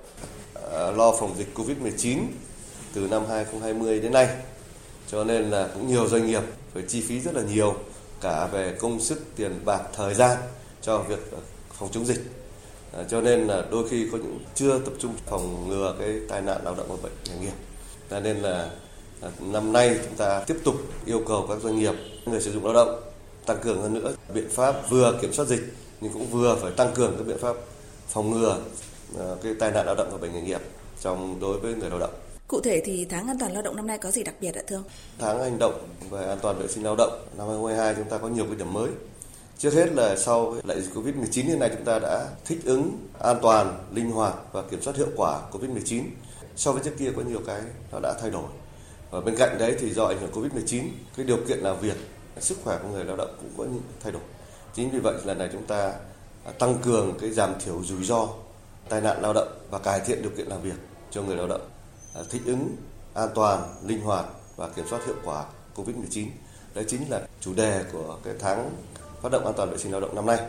À, 0.71 0.91
lo 0.91 1.15
phòng 1.19 1.35
dịch 1.37 1.47
Covid-19 1.55 2.19
từ 2.93 3.07
năm 3.07 3.23
2020 3.29 3.99
đến 3.99 4.11
nay, 4.11 4.27
cho 5.07 5.23
nên 5.23 5.49
là 5.49 5.69
cũng 5.73 5.87
nhiều 5.87 6.07
doanh 6.07 6.25
nghiệp 6.25 6.43
phải 6.73 6.83
chi 6.87 7.01
phí 7.01 7.19
rất 7.19 7.35
là 7.35 7.41
nhiều 7.41 7.75
cả 8.21 8.47
về 8.47 8.75
công 8.79 8.99
sức, 8.99 9.21
tiền 9.35 9.59
bạc, 9.65 9.81
thời 9.95 10.13
gian 10.13 10.37
cho 10.81 10.99
việc 10.99 11.31
ờ, 11.31 11.37
phòng 11.73 11.89
chống 11.91 12.05
dịch. 12.05 12.21
À, 12.97 13.03
cho 13.09 13.21
nên 13.21 13.47
là 13.47 13.63
đôi 13.71 13.89
khi 13.89 14.07
có 14.11 14.17
những 14.17 14.39
chưa 14.55 14.79
tập 14.79 14.93
trung 14.99 15.13
phòng 15.25 15.69
ngừa 15.69 15.95
cái 15.99 16.19
tai 16.29 16.41
nạn 16.41 16.61
lao 16.63 16.75
động 16.75 16.87
và 16.89 16.95
bệnh 17.03 17.13
nghề 17.25 17.45
nghiệp 17.45 17.53
cho 18.09 18.19
nên 18.19 18.37
là 18.37 18.69
à, 19.21 19.29
năm 19.39 19.73
nay 19.73 19.99
chúng 20.05 20.15
ta 20.15 20.43
tiếp 20.47 20.57
tục 20.63 20.75
yêu 21.05 21.23
cầu 21.27 21.45
các 21.49 21.61
doanh 21.61 21.79
nghiệp, 21.79 21.93
người 22.25 22.41
sử 22.41 22.51
dụng 22.51 22.65
lao 22.65 22.73
động 22.73 23.01
tăng 23.45 23.57
cường 23.63 23.81
hơn 23.81 23.93
nữa 23.93 24.13
biện 24.33 24.49
pháp 24.49 24.89
vừa 24.89 25.17
kiểm 25.21 25.33
soát 25.33 25.45
dịch 25.45 25.73
nhưng 26.01 26.13
cũng 26.13 26.27
vừa 26.27 26.57
phải 26.61 26.71
tăng 26.71 26.93
cường 26.93 27.15
các 27.17 27.27
biện 27.27 27.37
pháp 27.41 27.55
phòng 28.07 28.31
ngừa 28.31 28.59
à, 29.19 29.25
cái 29.43 29.53
tai 29.59 29.71
nạn 29.71 29.85
lao 29.85 29.95
động 29.95 30.09
và 30.11 30.17
bệnh 30.17 30.33
nghề 30.33 30.41
nghiệp 30.41 30.61
trong 31.01 31.39
đối 31.39 31.59
với 31.59 31.73
người 31.73 31.89
lao 31.89 31.99
động. 31.99 32.13
Cụ 32.47 32.61
thể 32.61 32.81
thì 32.85 33.05
tháng 33.05 33.27
an 33.27 33.37
toàn 33.39 33.53
lao 33.53 33.61
động 33.61 33.75
năm 33.75 33.87
nay 33.87 33.97
có 33.97 34.11
gì 34.11 34.23
đặc 34.23 34.35
biệt 34.41 34.55
ạ 34.55 34.61
thưa 34.67 34.75
ông? 34.75 34.83
Tháng 35.19 35.39
hành 35.39 35.59
động 35.59 35.87
về 36.09 36.25
an 36.27 36.37
toàn 36.41 36.59
vệ 36.59 36.67
sinh 36.67 36.83
lao 36.83 36.95
động 36.95 37.11
năm 37.37 37.47
2022 37.47 37.95
chúng 37.95 38.09
ta 38.09 38.17
có 38.17 38.27
nhiều 38.27 38.45
cái 38.45 38.55
điểm 38.55 38.73
mới. 38.73 38.89
Trước 39.57 39.73
hết 39.73 39.91
là 39.93 40.15
sau 40.15 40.55
đại 40.63 40.81
dịch 40.81 40.93
Covid-19 40.93 41.45
hiện 41.45 41.59
nay 41.59 41.69
chúng 41.75 41.85
ta 41.85 41.99
đã 41.99 42.27
thích 42.45 42.59
ứng 42.65 42.91
an 43.19 43.37
toàn, 43.41 43.77
linh 43.93 44.11
hoạt 44.11 44.33
và 44.51 44.61
kiểm 44.61 44.81
soát 44.81 44.95
hiệu 44.95 45.07
quả 45.15 45.41
Covid-19 45.51 46.03
so 46.55 46.71
với 46.71 46.81
trước 46.83 46.91
kia 46.99 47.11
có 47.15 47.21
nhiều 47.21 47.41
cái 47.47 47.61
nó 47.91 47.99
đã 47.99 48.13
thay 48.21 48.31
đổi. 48.31 48.45
Và 49.11 49.21
bên 49.21 49.35
cạnh 49.35 49.57
đấy 49.59 49.75
thì 49.79 49.93
do 49.93 50.05
ảnh 50.05 50.19
hưởng 50.19 50.31
covid 50.31 50.53
19 50.53 50.85
cái 51.17 51.25
điều 51.25 51.37
kiện 51.47 51.59
làm 51.59 51.79
việc 51.79 51.97
sức 52.39 52.57
khỏe 52.63 52.79
của 52.83 52.87
người 52.87 53.05
lao 53.05 53.17
động 53.17 53.35
cũng 53.41 53.49
có 53.57 53.63
những 53.63 53.81
thay 54.03 54.11
đổi. 54.11 54.21
Chính 54.73 54.89
vì 54.89 54.99
vậy 54.99 55.13
lần 55.25 55.37
này 55.37 55.49
chúng 55.51 55.65
ta 55.65 55.93
tăng 56.59 56.77
cường 56.83 57.17
cái 57.21 57.31
giảm 57.31 57.53
thiểu 57.65 57.83
rủi 57.83 58.03
ro, 58.03 58.27
tai 58.89 59.01
nạn 59.01 59.21
lao 59.21 59.33
động 59.33 59.47
và 59.69 59.79
cải 59.79 59.99
thiện 59.99 60.21
điều 60.21 60.31
kiện 60.37 60.47
làm 60.47 60.61
việc 60.61 60.75
cho 61.11 61.21
người 61.21 61.35
lao 61.35 61.47
động 61.47 61.69
à, 62.15 62.21
thích 62.29 62.41
ứng 62.45 62.75
an 63.13 63.29
toàn, 63.35 63.75
linh 63.85 64.01
hoạt 64.01 64.25
và 64.55 64.69
kiểm 64.69 64.85
soát 64.89 65.05
hiệu 65.05 65.15
quả 65.23 65.45
covid 65.75 65.95
19 65.95 66.27
đấy 66.73 66.85
chính 66.87 67.09
là 67.09 67.21
chủ 67.41 67.53
đề 67.53 67.83
của 67.91 68.17
cái 68.23 68.33
tháng 68.39 68.71
phát 69.21 69.31
động 69.31 69.45
an 69.45 69.53
toàn 69.57 69.69
vệ 69.69 69.77
sinh 69.77 69.91
lao 69.91 70.01
động 70.01 70.15
năm 70.15 70.25
nay. 70.25 70.39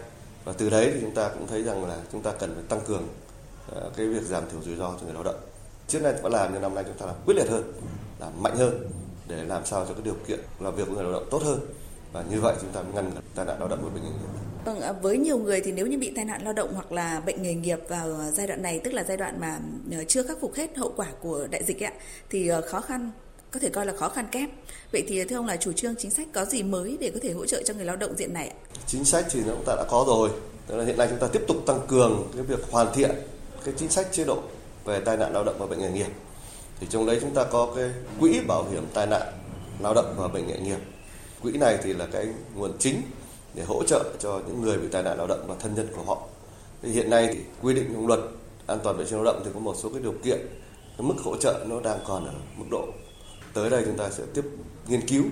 Và 0.45 0.53
từ 0.53 0.71
đấy 0.71 0.91
thì 0.95 1.01
chúng 1.01 1.15
ta 1.15 1.29
cũng 1.29 1.47
thấy 1.47 1.63
rằng 1.63 1.89
là 1.89 1.99
chúng 2.13 2.23
ta 2.23 2.33
cần 2.33 2.55
phải 2.55 2.65
tăng 2.69 2.81
cường 2.87 3.09
à, 3.77 3.81
cái 3.97 4.07
việc 4.07 4.23
giảm 4.23 4.43
thiểu 4.51 4.61
rủi 4.61 4.77
ro 4.77 4.95
cho 5.01 5.05
người 5.05 5.15
lao 5.15 5.23
động 5.23 5.41
trước 5.89 6.03
nay 6.03 6.13
vẫn 6.23 6.33
làm 6.33 6.51
nhưng 6.53 6.63
năm 6.63 6.75
nay 6.75 6.85
chúng 6.87 6.97
ta 6.97 7.07
làm 7.07 7.15
quyết 7.27 7.35
liệt 7.35 7.49
hơn 7.49 7.73
làm 8.21 8.43
mạnh 8.43 8.57
hơn 8.57 8.91
để 9.29 9.45
làm 9.45 9.67
sao 9.67 9.85
cho 9.89 9.95
cái 9.95 10.03
điều 10.05 10.17
kiện 10.29 10.41
làm 10.61 10.77
việc 10.77 10.85
của 10.89 10.95
người 10.95 11.05
lao 11.05 11.13
động 11.13 11.29
tốt 11.31 11.43
hơn 11.43 11.61
và 12.13 12.25
như 12.31 12.41
vậy 12.41 12.55
chúng 12.61 12.71
ta 12.71 12.83
mới 12.83 12.93
ngăn 12.93 13.13
tai 13.35 13.47
nạn 13.47 13.57
lao 13.59 13.69
động 13.69 13.79
và 13.83 13.91
bệnh 13.95 14.03
nghiệp. 14.03 14.11
Vâng, 14.65 14.81
à, 14.81 14.93
với 14.93 15.19
nhiều 15.19 15.39
người 15.39 15.61
thì 15.61 15.73
nếu 15.73 15.87
như 15.87 15.99
bị 15.99 16.13
tai 16.17 16.25
nạn 16.25 16.43
lao 16.45 16.53
động 16.53 16.75
hoặc 16.75 16.93
là 16.93 17.21
bệnh 17.21 17.43
nghề 17.43 17.55
nghiệp 17.55 17.79
vào 17.89 18.17
giai 18.33 18.47
đoạn 18.47 18.63
này, 18.63 18.81
tức 18.85 18.95
là 18.95 19.05
giai 19.09 19.17
đoạn 19.17 19.41
mà 19.41 19.59
ờ, 19.93 20.05
chưa 20.05 20.23
khắc 20.23 20.41
phục 20.41 20.55
hết 20.55 20.77
hậu 20.77 20.93
quả 20.97 21.07
của 21.21 21.47
đại 21.51 21.65
dịch 21.65 21.83
ạ, 21.83 21.93
thì 22.31 22.49
ờ, 22.49 22.61
khó 22.61 22.81
khăn 22.81 23.11
có 23.51 23.61
thể 23.61 23.69
coi 23.69 23.87
là 23.87 23.93
khó 23.97 24.09
khăn 24.09 24.27
kép. 24.33 24.51
Vậy 24.93 25.05
thì 25.09 25.25
thưa 25.25 25.37
ông 25.37 25.47
là 25.47 25.57
chủ 25.57 25.73
trương 25.73 25.97
chính 25.97 26.11
sách 26.11 26.29
có 26.33 26.45
gì 26.45 26.63
mới 26.63 26.97
để 27.01 27.11
có 27.11 27.21
thể 27.23 27.33
hỗ 27.33 27.47
trợ 27.47 27.63
cho 27.63 27.75
người 27.75 27.85
lao 27.85 27.97
động 27.97 28.15
diện 28.17 28.33
này 28.33 28.49
ạ? 28.49 28.55
Chính 28.87 29.05
sách 29.05 29.27
thì 29.31 29.41
chúng 29.47 29.65
ta 29.67 29.77
đã 29.77 29.85
có 29.91 30.05
rồi. 30.07 30.31
Tức 30.67 30.77
là 30.77 30.85
hiện 30.85 30.99
nay 30.99 31.07
chúng 31.11 31.19
ta 31.19 31.27
tiếp 31.33 31.43
tục 31.49 31.57
tăng 31.67 31.81
cường 31.89 32.31
cái 32.35 32.43
việc 32.43 32.71
hoàn 32.71 32.95
thiện 32.95 33.11
cái 33.65 33.75
chính 33.77 33.89
sách 33.89 34.07
chế 34.13 34.25
độ 34.25 34.43
về 34.85 35.01
tai 35.01 35.17
nạn 35.17 35.33
lao 35.33 35.45
động 35.45 35.57
và 35.59 35.67
bệnh 35.67 35.79
nghề 35.79 35.91
nghiệp. 35.91 36.11
Thì 36.81 36.87
trong 36.91 37.07
đấy 37.07 37.19
chúng 37.21 37.35
ta 37.35 37.45
có 37.45 37.73
cái 37.77 37.91
quỹ 38.21 38.41
bảo 38.47 38.65
hiểm 38.71 38.87
tai 38.95 39.07
nạn 39.07 39.23
lao 39.81 39.95
động 39.95 40.15
và 40.19 40.29
bệnh 40.29 40.47
nghề 40.47 40.59
nghiệp. 40.59 40.79
Quỹ 41.43 41.53
này 41.53 41.79
thì 41.83 41.93
là 41.93 42.07
cái 42.13 42.27
nguồn 42.55 42.73
chính 42.79 43.03
để 43.55 43.65
hỗ 43.65 43.85
trợ 43.85 44.05
cho 44.19 44.41
những 44.47 44.63
người 44.63 44.79
bị 44.79 44.89
tai 44.93 45.03
nạn 45.03 45.19
lao 45.19 45.27
động 45.27 45.45
và 45.47 45.55
thân 45.59 45.75
nhân 45.75 45.89
của 45.97 46.03
họ. 46.03 46.23
Thì 46.83 46.91
hiện 46.91 47.11
nay 47.11 47.29
thì 47.33 47.41
quy 47.63 47.75
định 47.75 47.91
trong 47.93 48.07
luật 48.07 48.21
an 48.67 48.79
toàn 48.85 48.97
vệ 48.97 49.05
sinh 49.05 49.15
lao 49.15 49.25
động 49.25 49.43
thì 49.45 49.51
có 49.55 49.61
một 49.61 49.75
số 49.83 49.89
cái 49.89 50.03
điều 50.03 50.15
kiện. 50.25 50.39
Cái 50.99 51.07
mức 51.07 51.15
hỗ 51.25 51.37
trợ 51.37 51.65
nó 51.69 51.81
đang 51.81 51.99
còn 52.07 52.27
ở 52.27 52.33
mức 52.57 52.65
độ. 52.71 52.85
Tới 53.55 53.71
đây 53.71 53.83
chúng 53.85 53.97
ta 53.97 54.11
sẽ 54.11 54.25
tiếp 54.35 54.45
nghiên 54.89 55.09
cứu 55.09 55.25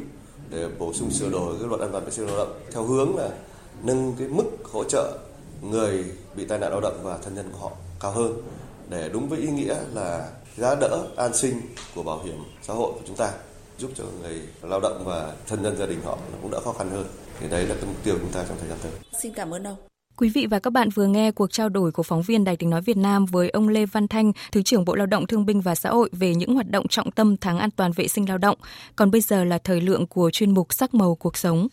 để 0.50 0.68
bổ 0.78 0.92
sung 0.92 1.10
sửa 1.10 1.30
đổi 1.30 1.56
cái 1.58 1.68
luật 1.68 1.80
an 1.80 1.92
toàn 1.92 2.04
vệ 2.04 2.10
sinh 2.10 2.26
lao 2.26 2.36
động 2.36 2.60
theo 2.72 2.82
hướng 2.82 3.16
là 3.16 3.28
nâng 3.82 4.14
cái 4.18 4.28
mức 4.28 4.44
hỗ 4.72 4.84
trợ 4.84 5.18
người 5.62 6.04
bị 6.36 6.44
tai 6.44 6.58
nạn 6.58 6.70
lao 6.70 6.80
động 6.80 7.00
và 7.02 7.18
thân 7.18 7.34
nhân 7.34 7.50
của 7.52 7.58
họ 7.58 7.70
cao 8.00 8.12
hơn 8.12 8.42
để 8.88 9.10
đúng 9.12 9.28
với 9.28 9.38
ý 9.38 9.50
nghĩa 9.50 9.76
là 9.94 10.28
giá 10.56 10.74
đỡ 10.74 11.06
an 11.16 11.34
sinh 11.34 11.60
của 11.94 12.02
bảo 12.02 12.22
hiểm 12.24 12.36
xã 12.62 12.74
hội 12.74 12.92
của 12.92 13.00
chúng 13.06 13.16
ta 13.16 13.32
giúp 13.78 13.90
cho 13.94 14.04
người 14.20 14.40
lao 14.62 14.80
động 14.80 15.02
và 15.04 15.32
thân 15.46 15.62
nhân 15.62 15.76
gia 15.76 15.86
đình 15.86 16.00
họ 16.04 16.18
cũng 16.42 16.50
đỡ 16.50 16.60
khó 16.60 16.72
khăn 16.72 16.90
hơn 16.90 17.06
thì 17.40 17.48
đấy 17.48 17.66
là 17.66 17.74
cái 17.74 17.84
mục 17.84 18.04
tiêu 18.04 18.14
của 18.14 18.20
chúng 18.20 18.32
ta 18.32 18.44
trong 18.48 18.56
thời 18.60 18.68
gian 18.68 18.78
tới. 18.82 18.92
Xin 19.22 19.34
cảm 19.34 19.54
ơn 19.54 19.64
ông. 19.66 19.76
Quý 20.16 20.28
vị 20.28 20.46
và 20.46 20.58
các 20.58 20.70
bạn 20.70 20.88
vừa 20.90 21.06
nghe 21.06 21.30
cuộc 21.30 21.52
trao 21.52 21.68
đổi 21.68 21.92
của 21.92 22.02
phóng 22.02 22.22
viên 22.22 22.44
Đài 22.44 22.56
Tiếng 22.56 22.70
Nói 22.70 22.80
Việt 22.80 22.96
Nam 22.96 23.26
với 23.26 23.50
ông 23.50 23.68
Lê 23.68 23.86
Văn 23.86 24.08
Thanh, 24.08 24.32
Thứ 24.52 24.62
trưởng 24.62 24.84
Bộ 24.84 24.94
Lao 24.94 25.06
động 25.06 25.26
Thương 25.26 25.46
binh 25.46 25.60
và 25.60 25.74
Xã 25.74 25.90
hội 25.90 26.10
về 26.12 26.34
những 26.34 26.54
hoạt 26.54 26.70
động 26.70 26.88
trọng 26.88 27.10
tâm 27.10 27.36
tháng 27.36 27.58
an 27.58 27.70
toàn 27.70 27.92
vệ 27.92 28.08
sinh 28.08 28.28
lao 28.28 28.38
động. 28.38 28.58
Còn 28.96 29.10
bây 29.10 29.20
giờ 29.20 29.44
là 29.44 29.58
thời 29.58 29.80
lượng 29.80 30.06
của 30.06 30.30
chuyên 30.30 30.54
mục 30.54 30.72
Sắc 30.72 30.94
màu 30.94 31.14
cuộc 31.14 31.36
sống. 31.36 31.68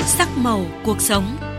Sắc 0.00 0.28
màu 0.36 0.60
cuộc 0.84 1.00
sống 1.00 1.49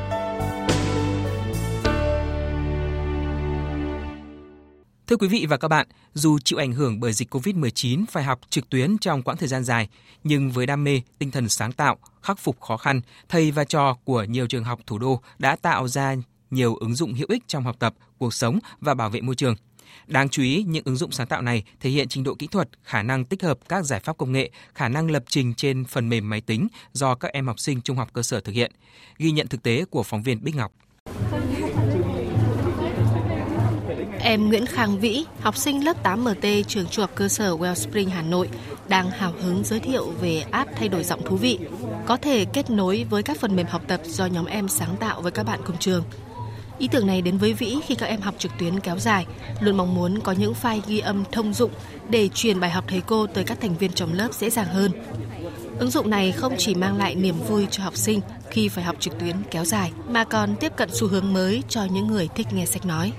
Thưa 5.11 5.17
quý 5.17 5.27
vị 5.27 5.45
và 5.49 5.57
các 5.57 5.67
bạn, 5.67 5.87
dù 6.13 6.39
chịu 6.39 6.59
ảnh 6.59 6.71
hưởng 6.71 6.99
bởi 6.99 7.13
dịch 7.13 7.33
COVID-19 7.33 8.05
phải 8.11 8.23
học 8.23 8.39
trực 8.49 8.69
tuyến 8.69 8.97
trong 8.97 9.21
quãng 9.21 9.37
thời 9.37 9.47
gian 9.47 9.63
dài, 9.63 9.89
nhưng 10.23 10.51
với 10.51 10.65
đam 10.65 10.83
mê, 10.83 11.01
tinh 11.19 11.31
thần 11.31 11.49
sáng 11.49 11.71
tạo, 11.71 11.97
khắc 12.21 12.39
phục 12.39 12.61
khó 12.61 12.77
khăn, 12.77 13.01
thầy 13.29 13.51
và 13.51 13.63
trò 13.63 13.97
của 14.03 14.23
nhiều 14.23 14.47
trường 14.47 14.63
học 14.63 14.79
thủ 14.87 14.97
đô 14.97 15.21
đã 15.39 15.55
tạo 15.55 15.87
ra 15.87 16.15
nhiều 16.51 16.75
ứng 16.75 16.95
dụng 16.95 17.13
hữu 17.13 17.25
ích 17.29 17.43
trong 17.47 17.63
học 17.63 17.75
tập, 17.79 17.93
cuộc 18.17 18.33
sống 18.33 18.59
và 18.79 18.93
bảo 18.93 19.09
vệ 19.09 19.21
môi 19.21 19.35
trường. 19.35 19.55
Đáng 20.07 20.29
chú 20.29 20.43
ý, 20.43 20.65
những 20.67 20.83
ứng 20.85 20.95
dụng 20.95 21.11
sáng 21.11 21.27
tạo 21.27 21.41
này 21.41 21.63
thể 21.79 21.89
hiện 21.89 22.07
trình 22.07 22.23
độ 22.23 22.35
kỹ 22.35 22.47
thuật, 22.47 22.69
khả 22.83 23.03
năng 23.03 23.25
tích 23.25 23.43
hợp 23.43 23.59
các 23.69 23.85
giải 23.85 23.99
pháp 23.99 24.17
công 24.17 24.31
nghệ, 24.31 24.51
khả 24.75 24.87
năng 24.87 25.11
lập 25.11 25.23
trình 25.27 25.53
trên 25.53 25.85
phần 25.85 26.09
mềm 26.09 26.29
máy 26.29 26.41
tính 26.41 26.67
do 26.93 27.15
các 27.15 27.31
em 27.33 27.47
học 27.47 27.59
sinh 27.59 27.81
trung 27.81 27.97
học 27.97 28.09
cơ 28.13 28.21
sở 28.23 28.39
thực 28.39 28.55
hiện. 28.55 28.71
Ghi 29.17 29.31
nhận 29.31 29.47
thực 29.47 29.63
tế 29.63 29.85
của 29.85 30.03
phóng 30.03 30.23
viên 30.23 30.43
Bích 30.43 30.55
Ngọc. 30.55 30.71
Em 34.23 34.49
Nguyễn 34.49 34.65
Khang 34.65 34.99
Vĩ, 34.99 35.25
học 35.39 35.57
sinh 35.57 35.85
lớp 35.85 36.03
8MT 36.03 36.63
trường 36.63 36.85
trung 36.87 37.03
học 37.03 37.11
cơ 37.15 37.27
sở 37.27 37.55
Wellspring 37.57 38.09
Hà 38.09 38.21
Nội, 38.21 38.49
đang 38.87 39.09
hào 39.09 39.33
hứng 39.41 39.63
giới 39.63 39.79
thiệu 39.79 40.13
về 40.21 40.43
app 40.51 40.71
thay 40.75 40.89
đổi 40.89 41.03
giọng 41.03 41.21
thú 41.25 41.35
vị, 41.35 41.59
có 42.05 42.17
thể 42.17 42.45
kết 42.45 42.69
nối 42.69 43.05
với 43.09 43.23
các 43.23 43.39
phần 43.39 43.55
mềm 43.55 43.67
học 43.67 43.81
tập 43.87 44.01
do 44.05 44.25
nhóm 44.25 44.45
em 44.45 44.67
sáng 44.67 44.95
tạo 44.99 45.21
với 45.21 45.31
các 45.31 45.43
bạn 45.43 45.59
cùng 45.65 45.77
trường. 45.77 46.03
Ý 46.79 46.87
tưởng 46.87 47.07
này 47.07 47.21
đến 47.21 47.37
với 47.37 47.53
Vĩ 47.53 47.77
khi 47.85 47.95
các 47.95 48.05
em 48.05 48.21
học 48.21 48.35
trực 48.37 48.51
tuyến 48.59 48.79
kéo 48.79 48.99
dài, 48.99 49.25
luôn 49.59 49.77
mong 49.77 49.95
muốn 49.95 50.19
có 50.19 50.31
những 50.31 50.53
file 50.61 50.81
ghi 50.87 50.99
âm 50.99 51.23
thông 51.31 51.53
dụng 51.53 51.71
để 52.09 52.29
truyền 52.33 52.59
bài 52.59 52.69
học 52.69 52.83
thầy 52.87 53.01
cô 53.01 53.27
tới 53.27 53.43
các 53.43 53.61
thành 53.61 53.77
viên 53.77 53.91
trong 53.91 54.13
lớp 54.13 54.33
dễ 54.33 54.49
dàng 54.49 54.67
hơn. 54.67 54.91
Ứng 55.79 55.91
dụng 55.91 56.09
này 56.09 56.31
không 56.31 56.53
chỉ 56.57 56.75
mang 56.75 56.97
lại 56.97 57.15
niềm 57.15 57.35
vui 57.47 57.67
cho 57.71 57.83
học 57.83 57.97
sinh 57.97 58.21
khi 58.49 58.69
phải 58.69 58.83
học 58.83 58.95
trực 58.99 59.19
tuyến 59.19 59.35
kéo 59.51 59.65
dài, 59.65 59.91
mà 60.09 60.23
còn 60.23 60.55
tiếp 60.55 60.71
cận 60.77 60.89
xu 60.91 61.07
hướng 61.07 61.33
mới 61.33 61.63
cho 61.69 61.83
những 61.83 62.07
người 62.07 62.27
thích 62.35 62.47
nghe 62.53 62.65
sách 62.65 62.85
nói. 62.85 63.13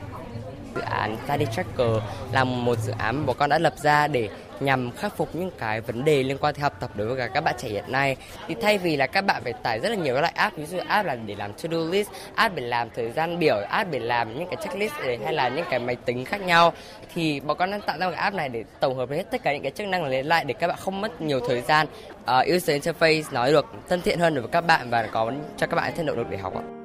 Dự 0.74 0.80
án 0.80 1.16
Study 1.24 1.46
Tracker 1.52 2.02
là 2.32 2.44
một 2.44 2.78
dự 2.78 2.92
án 2.98 3.16
mà 3.16 3.22
bọn 3.26 3.36
con 3.38 3.50
đã 3.50 3.58
lập 3.58 3.74
ra 3.76 4.06
để 4.06 4.28
nhằm 4.60 4.90
khắc 4.90 5.16
phục 5.16 5.34
những 5.34 5.50
cái 5.58 5.80
vấn 5.80 6.04
đề 6.04 6.22
liên 6.22 6.38
quan 6.38 6.54
tới 6.54 6.62
học 6.62 6.76
tập 6.80 6.90
đối 6.94 7.06
với 7.06 7.16
cả 7.16 7.26
các 7.34 7.40
bạn 7.40 7.54
trẻ 7.58 7.68
hiện 7.68 7.84
nay. 7.88 8.16
Thì 8.48 8.54
thay 8.62 8.78
vì 8.78 8.96
là 8.96 9.06
các 9.06 9.24
bạn 9.26 9.42
phải 9.44 9.52
tải 9.52 9.80
rất 9.80 9.88
là 9.88 9.94
nhiều 9.94 10.14
các 10.14 10.20
loại 10.20 10.32
app, 10.36 10.56
ví 10.56 10.66
dụ 10.66 10.78
app 10.88 11.06
là 11.06 11.14
để 11.14 11.34
làm 11.34 11.52
to-do 11.52 11.78
list, 11.78 12.08
app 12.34 12.54
để 12.54 12.62
làm 12.62 12.88
thời 12.96 13.10
gian 13.10 13.38
biểu, 13.38 13.56
app 13.68 13.90
để 13.90 13.98
làm 13.98 14.38
những 14.38 14.46
cái 14.46 14.56
checklist 14.64 14.92
hay 15.24 15.32
là 15.32 15.48
những 15.48 15.64
cái 15.70 15.78
máy 15.78 15.96
tính 15.96 16.24
khác 16.24 16.40
nhau, 16.40 16.72
thì 17.14 17.40
bọn 17.40 17.56
con 17.56 17.70
đã 17.70 17.78
tạo 17.86 17.98
ra 17.98 18.06
một 18.06 18.12
cái 18.12 18.22
app 18.22 18.36
này 18.36 18.48
để 18.48 18.64
tổng 18.80 18.96
hợp 18.96 19.10
hết 19.10 19.24
tất 19.30 19.42
cả 19.42 19.52
những 19.52 19.62
cái 19.62 19.72
chức 19.72 19.86
năng 19.86 20.04
lên 20.04 20.26
lại 20.26 20.44
để 20.44 20.54
các 20.54 20.66
bạn 20.66 20.76
không 20.80 21.00
mất 21.00 21.20
nhiều 21.20 21.40
thời 21.48 21.60
gian. 21.60 21.86
Ờ, 22.24 22.44
uh, 22.48 22.56
user 22.56 22.86
interface 22.86 23.22
nói 23.32 23.52
được 23.52 23.66
thân 23.88 24.02
thiện 24.02 24.18
hơn 24.18 24.34
đối 24.34 24.42
với 24.42 24.50
các 24.52 24.60
bạn 24.60 24.90
và 24.90 25.08
có 25.12 25.32
cho 25.56 25.66
các 25.66 25.76
bạn 25.76 25.92
thêm 25.96 26.06
động 26.06 26.18
lực 26.18 26.26
để 26.30 26.38
học 26.38 26.54
ạ. 26.56 26.81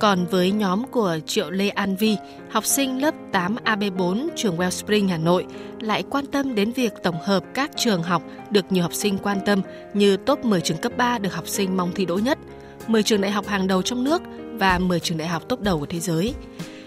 Còn 0.00 0.26
với 0.26 0.50
nhóm 0.50 0.86
của 0.86 1.18
Triệu 1.26 1.50
Lê 1.50 1.68
An 1.68 1.96
Vi, 1.96 2.16
học 2.50 2.66
sinh 2.66 3.02
lớp 3.02 3.14
8 3.32 3.56
AB4 3.64 4.28
trường 4.36 4.56
Wellspring 4.56 5.08
Hà 5.08 5.16
Nội 5.16 5.46
lại 5.80 6.04
quan 6.10 6.26
tâm 6.26 6.54
đến 6.54 6.72
việc 6.72 6.92
tổng 7.02 7.22
hợp 7.22 7.44
các 7.54 7.70
trường 7.76 8.02
học 8.02 8.22
được 8.50 8.72
nhiều 8.72 8.82
học 8.82 8.94
sinh 8.94 9.18
quan 9.18 9.38
tâm 9.46 9.62
như 9.94 10.16
top 10.16 10.44
10 10.44 10.60
trường 10.60 10.76
cấp 10.76 10.92
3 10.96 11.18
được 11.18 11.34
học 11.34 11.48
sinh 11.48 11.76
mong 11.76 11.92
thi 11.94 12.04
đỗ 12.04 12.18
nhất, 12.18 12.38
10 12.86 13.02
trường 13.02 13.20
đại 13.20 13.30
học 13.30 13.46
hàng 13.46 13.66
đầu 13.66 13.82
trong 13.82 14.04
nước 14.04 14.22
và 14.52 14.78
10 14.78 15.00
trường 15.00 15.18
đại 15.18 15.28
học 15.28 15.42
top 15.48 15.60
đầu 15.60 15.78
của 15.78 15.86
thế 15.86 16.00
giới. 16.00 16.34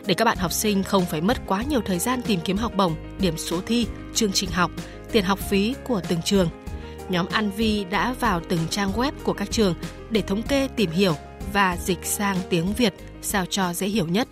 Để 0.06 0.14
các 0.14 0.26
bạn 0.26 0.38
học 0.38 0.52
sinh 0.52 0.84
không 0.84 1.06
phải 1.06 1.22
mất 1.22 1.38
quá 1.48 1.64
nhiều 1.70 1.82
thời 1.86 2.00
gian 2.00 2.22
tìm 2.22 2.40
kiếm 2.46 2.58
học 2.58 2.72
bổng, 2.78 2.96
điểm 3.20 3.38
số 3.38 3.62
thi, 3.66 3.88
chương 4.14 4.32
trình 4.32 4.50
học, 4.52 4.72
tiền 5.12 5.24
học 5.24 5.40
phí 5.40 5.76
của 5.88 6.02
từng 6.08 6.20
trường. 6.26 6.50
Nhóm 7.10 7.26
An 7.32 7.52
Vi 7.58 7.86
đã 7.90 8.16
vào 8.20 8.42
từng 8.50 8.60
trang 8.70 8.92
web 8.92 9.12
của 9.24 9.34
các 9.34 9.52
trường 9.52 9.76
để 10.10 10.22
thống 10.22 10.42
kê 10.42 10.68
tìm 10.76 10.92
hiểu 10.92 11.16
và 11.54 11.78
dịch 11.78 12.06
sang 12.06 12.38
tiếng 12.50 12.74
Việt 12.74 12.94
sao 13.22 13.46
cho 13.50 13.74
dễ 13.74 13.88
hiểu 13.88 14.08
nhất. 14.08 14.28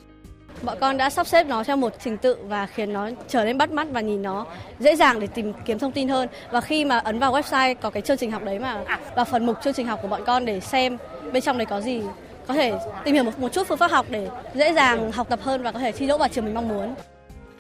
Bọn 0.62 0.78
con 0.82 0.98
đã 0.98 1.10
sắp 1.10 1.28
xếp 1.28 1.44
nó 1.44 1.63
theo 1.63 1.78
một 1.78 1.94
trình 2.04 2.18
tự 2.18 2.38
và 2.44 2.66
khiến 2.66 2.94
nó 2.94 3.10
trở 3.28 3.46
nên 3.46 3.58
bắt 3.58 3.72
mắt 3.72 3.88
và 3.92 4.01
nhìn 4.01 4.22
nó 4.22 4.46
dễ 4.80 4.96
dàng 4.96 5.20
để 5.20 5.28
tìm 5.28 5.54
kiếm 5.66 5.80
thông 5.80 5.92
tin 5.92 6.10
hơn. 6.10 6.30
Và 6.51 6.62
khi 6.62 6.86
mà 6.86 6.98
ấn 6.98 7.20
vào 7.20 7.34
website 7.34 7.75
có 7.82 7.90
cái 7.90 8.01
chương 8.01 8.18
trình 8.18 8.32
học 8.32 8.44
đấy 8.44 8.60
mà 8.60 8.84
vào 9.16 9.25
phần 9.25 9.46
mục 9.46 9.58
chương 9.63 9.74
trình 9.74 9.88
học 9.88 10.00
của 10.01 10.08
bọn 10.08 10.22
con 10.25 10.46
để 10.46 10.60
xem 10.60 10.98
bên 11.34 11.44
trong 11.44 11.58
đấy 11.58 11.66
có 11.66 11.82
gì, 11.82 12.01
có 12.48 12.54
thể 12.54 12.74
tìm 13.04 13.16
hiểu 13.16 13.24
một, 13.24 13.40
một 13.40 13.54
chút 13.54 13.68
phương 13.68 13.78
pháp 13.78 13.92
học 13.92 14.06
để 14.10 14.30
dễ 14.56 14.74
dàng 14.74 15.12
học 15.12 15.30
tập 15.30 15.40
hơn 15.44 15.63
và 15.63 15.72
có 15.72 15.80
thể 15.80 15.92
thi 15.92 16.08
đỗ 16.08 16.18
vào 16.18 16.30
trường 16.30 16.46
mình 16.46 16.54
mong 16.54 16.68
muốn. 16.68 16.96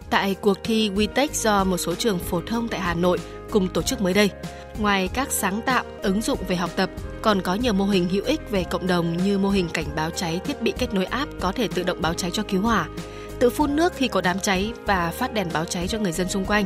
Tại 0.09 0.35
cuộc 0.41 0.57
thi 0.63 0.89
WeTech 0.89 1.27
do 1.31 1.63
một 1.63 1.77
số 1.77 1.95
trường 1.95 2.19
phổ 2.19 2.41
thông 2.41 2.67
tại 2.67 2.79
Hà 2.79 2.93
Nội 2.93 3.17
cùng 3.51 3.67
tổ 3.67 3.81
chức 3.81 4.01
mới 4.01 4.13
đây, 4.13 4.29
ngoài 4.77 5.09
các 5.13 5.31
sáng 5.31 5.61
tạo, 5.61 5.83
ứng 6.01 6.21
dụng 6.21 6.39
về 6.47 6.55
học 6.55 6.69
tập, 6.75 6.89
còn 7.21 7.41
có 7.41 7.55
nhiều 7.55 7.73
mô 7.73 7.85
hình 7.85 8.09
hữu 8.09 8.23
ích 8.23 8.51
về 8.51 8.63
cộng 8.63 8.87
đồng 8.87 9.17
như 9.17 9.37
mô 9.37 9.49
hình 9.49 9.69
cảnh 9.73 9.85
báo 9.95 10.09
cháy 10.09 10.39
thiết 10.45 10.61
bị 10.61 10.73
kết 10.77 10.93
nối 10.93 11.05
app 11.05 11.31
có 11.39 11.51
thể 11.51 11.67
tự 11.67 11.83
động 11.83 12.01
báo 12.01 12.13
cháy 12.13 12.31
cho 12.31 12.43
cứu 12.43 12.61
hỏa, 12.61 12.87
tự 13.39 13.49
phun 13.49 13.75
nước 13.75 13.93
khi 13.95 14.07
có 14.07 14.21
đám 14.21 14.39
cháy 14.39 14.73
và 14.85 15.11
phát 15.11 15.33
đèn 15.33 15.47
báo 15.53 15.65
cháy 15.65 15.87
cho 15.87 15.99
người 15.99 16.11
dân 16.11 16.29
xung 16.29 16.45
quanh. 16.45 16.65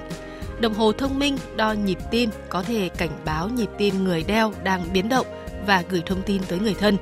Đồng 0.60 0.74
hồ 0.74 0.92
thông 0.92 1.20
minh 1.20 1.38
đo 1.56 1.74
nhịp 1.74 1.98
tim 2.12 2.30
có 2.50 2.64
thể 2.64 2.90
cảnh 2.90 3.10
báo 3.26 3.50
nhịp 3.50 3.70
tim 3.78 4.04
người 4.04 4.24
đeo 4.24 4.54
đang 4.64 4.94
biến 4.94 5.10
động 5.10 5.28
và 5.66 5.84
gửi 5.90 6.04
thông 6.06 6.22
tin 6.22 6.42
tới 6.48 6.60
người 6.60 6.74
thân. 6.74 6.98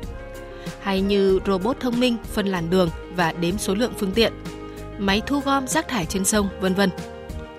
Hay 0.81 1.01
như 1.01 1.39
robot 1.45 1.79
thông 1.79 1.99
minh 1.99 2.17
phân 2.33 2.47
làn 2.47 2.69
đường 2.69 2.89
và 3.15 3.31
đếm 3.31 3.57
số 3.57 3.75
lượng 3.75 3.93
phương 3.97 4.11
tiện, 4.11 4.33
máy 4.97 5.21
thu 5.27 5.39
gom 5.39 5.67
rác 5.67 5.87
thải 5.87 6.05
trên 6.05 6.25
sông, 6.25 6.49
vân 6.59 6.73
vân. 6.73 6.89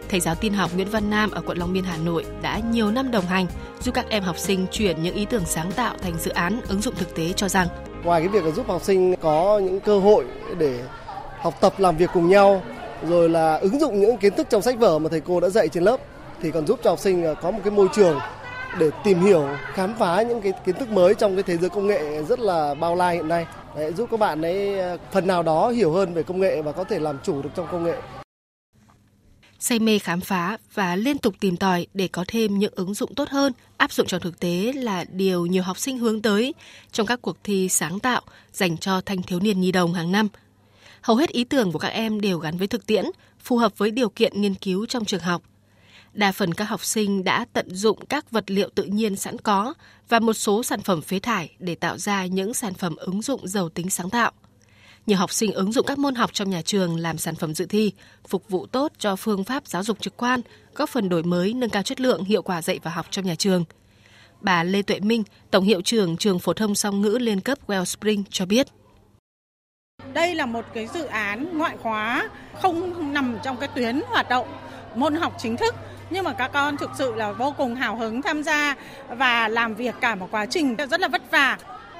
Thầy 0.08 0.20
giáo 0.20 0.34
tin 0.34 0.52
học 0.52 0.70
Nguyễn 0.74 0.90
Văn 0.90 1.10
Nam 1.10 1.30
ở 1.30 1.42
quận 1.46 1.58
Long 1.58 1.72
Biên 1.72 1.84
Hà 1.84 1.96
Nội 1.96 2.24
đã 2.42 2.60
nhiều 2.70 2.90
năm 2.90 3.10
đồng 3.10 3.26
hành 3.26 3.46
giúp 3.80 3.94
các 3.94 4.06
em 4.08 4.22
học 4.22 4.38
sinh 4.38 4.66
chuyển 4.72 5.02
những 5.02 5.14
ý 5.14 5.24
tưởng 5.24 5.44
sáng 5.44 5.72
tạo 5.72 5.94
thành 6.02 6.18
dự 6.18 6.30
án 6.30 6.60
ứng 6.68 6.80
dụng 6.80 6.94
thực 6.94 7.14
tế 7.14 7.32
cho 7.32 7.48
rằng 7.48 7.68
ngoài 8.04 8.20
cái 8.20 8.28
việc 8.28 8.54
giúp 8.54 8.68
học 8.68 8.82
sinh 8.82 9.14
có 9.20 9.60
những 9.64 9.80
cơ 9.80 9.98
hội 9.98 10.24
để 10.58 10.80
học 11.40 11.54
tập 11.60 11.74
làm 11.78 11.96
việc 11.96 12.10
cùng 12.12 12.28
nhau 12.28 12.62
rồi 13.08 13.28
là 13.28 13.56
ứng 13.56 13.80
dụng 13.80 14.00
những 14.00 14.16
kiến 14.16 14.34
thức 14.36 14.46
trong 14.50 14.62
sách 14.62 14.78
vở 14.78 14.98
mà 14.98 15.08
thầy 15.08 15.20
cô 15.20 15.40
đã 15.40 15.48
dạy 15.48 15.68
trên 15.68 15.82
lớp 15.82 16.00
thì 16.42 16.50
còn 16.50 16.66
giúp 16.66 16.80
cho 16.82 16.90
học 16.90 16.98
sinh 16.98 17.24
à, 17.24 17.34
có 17.34 17.50
một 17.50 17.60
cái 17.64 17.70
môi 17.70 17.88
trường 17.94 18.18
để 18.78 18.90
tìm 19.04 19.20
hiểu 19.20 19.48
khám 19.72 19.94
phá 19.98 20.22
những 20.22 20.40
cái 20.40 20.52
kiến 20.66 20.74
thức 20.74 20.90
mới 20.90 21.14
trong 21.14 21.36
cái 21.36 21.42
thế 21.42 21.56
giới 21.56 21.70
công 21.70 21.86
nghệ 21.86 22.22
rất 22.22 22.40
là 22.40 22.74
bao 22.74 22.94
la 22.94 23.10
hiện 23.10 23.28
nay. 23.28 23.46
Đấy, 23.76 23.92
giúp 23.92 24.08
các 24.10 24.20
bạn 24.20 24.42
ấy 24.42 24.80
à, 24.80 24.96
phần 25.12 25.26
nào 25.26 25.42
đó 25.42 25.68
hiểu 25.68 25.92
hơn 25.92 26.14
về 26.14 26.22
công 26.22 26.40
nghệ 26.40 26.62
và 26.62 26.72
có 26.72 26.84
thể 26.84 26.98
làm 26.98 27.18
chủ 27.22 27.42
được 27.42 27.50
trong 27.54 27.66
công 27.72 27.84
nghệ 27.84 27.94
say 29.64 29.78
mê 29.78 29.98
khám 29.98 30.20
phá 30.20 30.58
và 30.74 30.96
liên 30.96 31.18
tục 31.18 31.34
tìm 31.40 31.56
tòi 31.56 31.86
để 31.94 32.08
có 32.08 32.24
thêm 32.28 32.58
những 32.58 32.72
ứng 32.76 32.94
dụng 32.94 33.14
tốt 33.14 33.28
hơn 33.28 33.52
áp 33.76 33.92
dụng 33.92 34.06
trong 34.06 34.20
thực 34.20 34.40
tế 34.40 34.72
là 34.74 35.04
điều 35.04 35.46
nhiều 35.46 35.62
học 35.62 35.78
sinh 35.78 35.98
hướng 35.98 36.22
tới 36.22 36.54
trong 36.92 37.06
các 37.06 37.22
cuộc 37.22 37.36
thi 37.44 37.68
sáng 37.68 38.00
tạo 38.00 38.20
dành 38.52 38.78
cho 38.78 39.00
thanh 39.00 39.22
thiếu 39.22 39.40
niên 39.40 39.60
nhi 39.60 39.72
đồng 39.72 39.94
hàng 39.94 40.12
năm. 40.12 40.28
Hầu 41.00 41.16
hết 41.16 41.30
ý 41.30 41.44
tưởng 41.44 41.72
của 41.72 41.78
các 41.78 41.88
em 41.88 42.20
đều 42.20 42.38
gắn 42.38 42.56
với 42.58 42.68
thực 42.68 42.86
tiễn, 42.86 43.04
phù 43.40 43.56
hợp 43.56 43.78
với 43.78 43.90
điều 43.90 44.08
kiện 44.08 44.40
nghiên 44.40 44.54
cứu 44.54 44.86
trong 44.86 45.04
trường 45.04 45.20
học. 45.20 45.42
Đa 46.12 46.32
phần 46.32 46.54
các 46.54 46.64
học 46.64 46.84
sinh 46.84 47.24
đã 47.24 47.46
tận 47.52 47.74
dụng 47.74 48.06
các 48.06 48.30
vật 48.30 48.44
liệu 48.46 48.68
tự 48.74 48.84
nhiên 48.84 49.16
sẵn 49.16 49.38
có 49.38 49.74
và 50.08 50.20
một 50.20 50.34
số 50.34 50.62
sản 50.62 50.80
phẩm 50.80 51.02
phế 51.02 51.18
thải 51.18 51.50
để 51.58 51.74
tạo 51.74 51.98
ra 51.98 52.26
những 52.26 52.54
sản 52.54 52.74
phẩm 52.74 52.96
ứng 52.96 53.22
dụng 53.22 53.48
giàu 53.48 53.68
tính 53.68 53.90
sáng 53.90 54.10
tạo– 54.10 54.32
nhiều 55.06 55.18
học 55.18 55.32
sinh 55.32 55.52
ứng 55.52 55.72
dụng 55.72 55.86
các 55.86 55.98
môn 55.98 56.14
học 56.14 56.30
trong 56.32 56.50
nhà 56.50 56.62
trường 56.62 56.96
làm 56.96 57.18
sản 57.18 57.34
phẩm 57.34 57.54
dự 57.54 57.66
thi, 57.66 57.92
phục 58.28 58.48
vụ 58.48 58.66
tốt 58.66 58.92
cho 58.98 59.16
phương 59.16 59.44
pháp 59.44 59.66
giáo 59.66 59.82
dục 59.82 60.00
trực 60.00 60.16
quan, 60.16 60.40
góp 60.74 60.88
phần 60.88 61.08
đổi 61.08 61.22
mới, 61.22 61.54
nâng 61.54 61.70
cao 61.70 61.82
chất 61.82 62.00
lượng, 62.00 62.24
hiệu 62.24 62.42
quả 62.42 62.62
dạy 62.62 62.80
và 62.82 62.90
học 62.90 63.06
trong 63.10 63.26
nhà 63.26 63.34
trường. 63.34 63.64
Bà 64.40 64.62
Lê 64.62 64.82
Tuệ 64.82 65.00
Minh, 65.00 65.22
Tổng 65.50 65.64
hiệu 65.64 65.80
trưởng 65.80 66.16
trường 66.16 66.38
phổ 66.38 66.52
thông 66.52 66.74
song 66.74 67.00
ngữ 67.00 67.18
liên 67.20 67.40
cấp 67.40 67.58
Wellspring 67.66 68.22
cho 68.30 68.46
biết. 68.46 68.66
Đây 70.14 70.34
là 70.34 70.46
một 70.46 70.64
cái 70.74 70.88
dự 70.94 71.04
án 71.04 71.58
ngoại 71.58 71.76
khóa 71.82 72.28
không 72.62 73.12
nằm 73.12 73.38
trong 73.44 73.56
cái 73.56 73.68
tuyến 73.74 74.00
hoạt 74.08 74.28
động 74.28 74.48
môn 74.94 75.14
học 75.14 75.34
chính 75.38 75.56
thức 75.56 75.74
nhưng 76.10 76.24
mà 76.24 76.32
các 76.32 76.50
con 76.52 76.76
thực 76.76 76.90
sự 76.98 77.14
là 77.14 77.32
vô 77.32 77.54
cùng 77.56 77.74
hào 77.74 77.96
hứng 77.96 78.22
tham 78.22 78.42
gia 78.42 78.74
và 79.08 79.48
làm 79.48 79.74
việc 79.74 79.94
cả 80.00 80.14
một 80.14 80.28
quá 80.30 80.46
trình 80.46 80.76
rất 80.90 81.00
là 81.00 81.08
vất 81.08 81.30
vả 81.30 81.58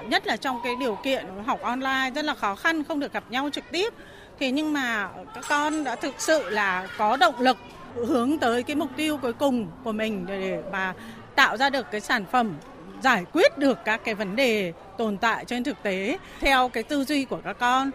nhất 0.09 0.27
là 0.27 0.37
trong 0.37 0.61
cái 0.65 0.77
điều 0.77 0.95
kiện 0.95 1.27
học 1.47 1.61
online 1.63 2.11
rất 2.15 2.25
là 2.25 2.35
khó 2.35 2.55
khăn, 2.55 2.85
không 2.85 3.01
được 3.01 3.13
gặp 3.13 3.25
nhau 3.31 3.51
trực 3.53 3.65
tiếp. 3.71 3.95
Thì 4.39 4.51
nhưng 4.51 4.73
mà 4.73 5.09
các 5.35 5.45
con 5.49 5.85
đã 5.85 5.97
thực 5.97 6.15
sự 6.19 6.51
là 6.51 6.89
có 6.99 7.17
động 7.17 7.41
lực 7.41 7.57
hướng 7.95 8.39
tới 8.39 8.63
cái 8.63 8.77
mục 8.77 8.91
tiêu 8.97 9.17
cuối 9.17 9.33
cùng 9.33 9.67
của 9.85 9.93
mình 9.93 10.27
để 10.27 10.63
mà 10.73 10.95
tạo 11.35 11.57
ra 11.57 11.71
được 11.71 11.91
cái 11.91 12.01
sản 12.01 12.25
phẩm, 12.33 12.55
giải 13.03 13.25
quyết 13.33 13.59
được 13.59 13.79
các 13.85 14.01
cái 14.05 14.15
vấn 14.15 14.37
đề 14.37 14.73
tồn 14.99 15.17
tại 15.17 15.45
trên 15.45 15.65
thực 15.65 15.83
tế 15.83 16.19
theo 16.41 16.69
cái 16.69 16.83
tư 16.83 17.05
duy 17.05 17.25
của 17.25 17.41
các 17.45 17.57
con. 17.59 17.91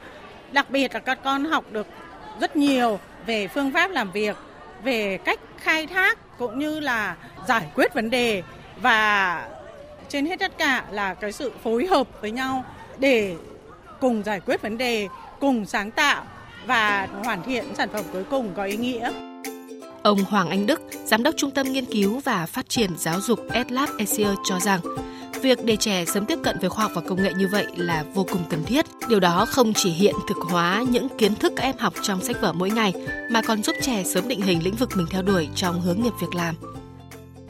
Đặc 0.52 0.70
biệt 0.70 0.94
là 0.94 1.00
các 1.00 1.20
con 1.24 1.46
học 1.46 1.66
được 1.72 1.88
rất 2.42 2.56
nhiều 2.56 3.00
về 3.26 3.48
phương 3.48 3.72
pháp 3.72 3.92
làm 3.92 4.12
việc, 4.12 4.38
về 4.84 5.18
cách 5.18 5.40
khai 5.58 5.88
thác 5.88 6.38
cũng 6.38 6.60
như 6.60 6.80
là 6.80 7.16
giải 7.48 7.66
quyết 7.76 7.94
vấn 7.94 8.10
đề 8.10 8.44
và 8.82 9.50
trên 10.10 10.26
hết 10.26 10.40
tất 10.40 10.58
cả 10.58 10.86
là 10.92 11.14
cái 11.14 11.32
sự 11.32 11.52
phối 11.64 11.86
hợp 11.86 12.08
với 12.22 12.32
nhau 12.32 12.64
để 12.98 13.36
cùng 14.00 14.24
giải 14.26 14.40
quyết 14.40 14.62
vấn 14.62 14.78
đề, 14.78 15.08
cùng 15.40 15.66
sáng 15.66 15.92
tạo 15.92 16.24
và 16.66 17.08
hoàn 17.24 17.44
thiện 17.44 17.66
sản 17.78 17.90
phẩm 17.94 18.06
cuối 18.14 18.24
cùng 18.30 18.52
có 18.56 18.64
ý 18.64 18.78
nghĩa. 18.78 19.12
Ông 20.04 20.24
Hoàng 20.24 20.50
Anh 20.50 20.66
Đức, 20.66 20.82
Giám 21.06 21.24
đốc 21.24 21.36
Trung 21.38 21.52
tâm 21.52 21.72
Nghiên 21.72 21.86
cứu 21.86 22.20
và 22.20 22.46
Phát 22.46 22.70
triển 22.70 22.92
Giáo 22.98 23.22
dục 23.22 23.40
EdLab 23.52 23.90
Asia 23.98 24.28
cho 24.46 24.60
rằng 24.60 24.80
việc 25.42 25.66
để 25.66 25.76
trẻ 25.76 26.06
sớm 26.06 26.26
tiếp 26.26 26.40
cận 26.44 26.60
với 26.60 26.70
khoa 26.70 26.84
học 26.84 26.92
và 26.96 27.02
công 27.02 27.24
nghệ 27.24 27.34
như 27.34 27.48
vậy 27.52 27.68
là 27.76 28.04
vô 28.14 28.26
cùng 28.32 28.44
cần 28.50 28.64
thiết. 28.66 28.86
Điều 29.10 29.20
đó 29.20 29.46
không 29.50 29.74
chỉ 29.74 29.92
hiện 29.92 30.16
thực 30.30 30.38
hóa 30.38 30.84
những 30.90 31.08
kiến 31.18 31.36
thức 31.36 31.54
các 31.56 31.64
em 31.64 31.76
học 31.80 31.94
trong 32.02 32.22
sách 32.22 32.42
vở 32.42 32.54
mỗi 32.54 32.70
ngày, 32.70 32.94
mà 33.32 33.42
còn 33.42 33.64
giúp 33.64 33.76
trẻ 33.82 34.04
sớm 34.04 34.28
định 34.28 34.42
hình 34.42 34.64
lĩnh 34.64 34.76
vực 34.76 34.90
mình 34.96 35.08
theo 35.10 35.22
đuổi 35.22 35.50
trong 35.56 35.82
hướng 35.82 36.02
nghiệp 36.02 36.14
việc 36.22 36.36
làm. 36.36 36.56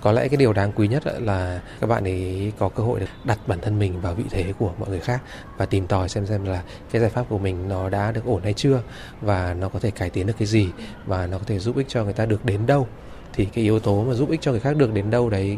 Có 0.01 0.11
lẽ 0.11 0.27
cái 0.27 0.37
điều 0.37 0.53
đáng 0.53 0.71
quý 0.75 0.87
nhất 0.87 1.03
là 1.05 1.61
các 1.79 1.87
bạn 1.87 2.03
ấy 2.03 2.51
có 2.59 2.69
cơ 2.69 2.83
hội 2.83 2.99
được 2.99 3.05
đặt 3.23 3.39
bản 3.47 3.59
thân 3.61 3.79
mình 3.79 4.01
vào 4.01 4.13
vị 4.13 4.23
thế 4.29 4.53
của 4.59 4.71
mọi 4.79 4.89
người 4.89 4.99
khác 4.99 5.21
và 5.57 5.65
tìm 5.65 5.87
tòi 5.87 6.09
xem 6.09 6.25
xem 6.25 6.45
là 6.45 6.63
cái 6.91 7.01
giải 7.01 7.09
pháp 7.09 7.25
của 7.29 7.37
mình 7.37 7.69
nó 7.69 7.89
đã 7.89 8.11
được 8.11 8.25
ổn 8.25 8.41
hay 8.43 8.53
chưa 8.53 8.81
và 9.21 9.53
nó 9.53 9.69
có 9.69 9.79
thể 9.79 9.91
cải 9.91 10.09
tiến 10.09 10.27
được 10.27 10.33
cái 10.39 10.47
gì 10.47 10.69
và 11.05 11.27
nó 11.27 11.37
có 11.37 11.43
thể 11.47 11.59
giúp 11.59 11.77
ích 11.77 11.87
cho 11.89 12.03
người 12.03 12.13
ta 12.13 12.25
được 12.25 12.45
đến 12.45 12.65
đâu 12.65 12.87
thì 13.33 13.45
cái 13.45 13.63
yếu 13.63 13.79
tố 13.79 14.03
mà 14.03 14.13
giúp 14.13 14.29
ích 14.29 14.41
cho 14.41 14.51
người 14.51 14.59
khác 14.59 14.75
được 14.75 14.93
đến 14.93 15.09
đâu 15.09 15.29
đấy 15.29 15.57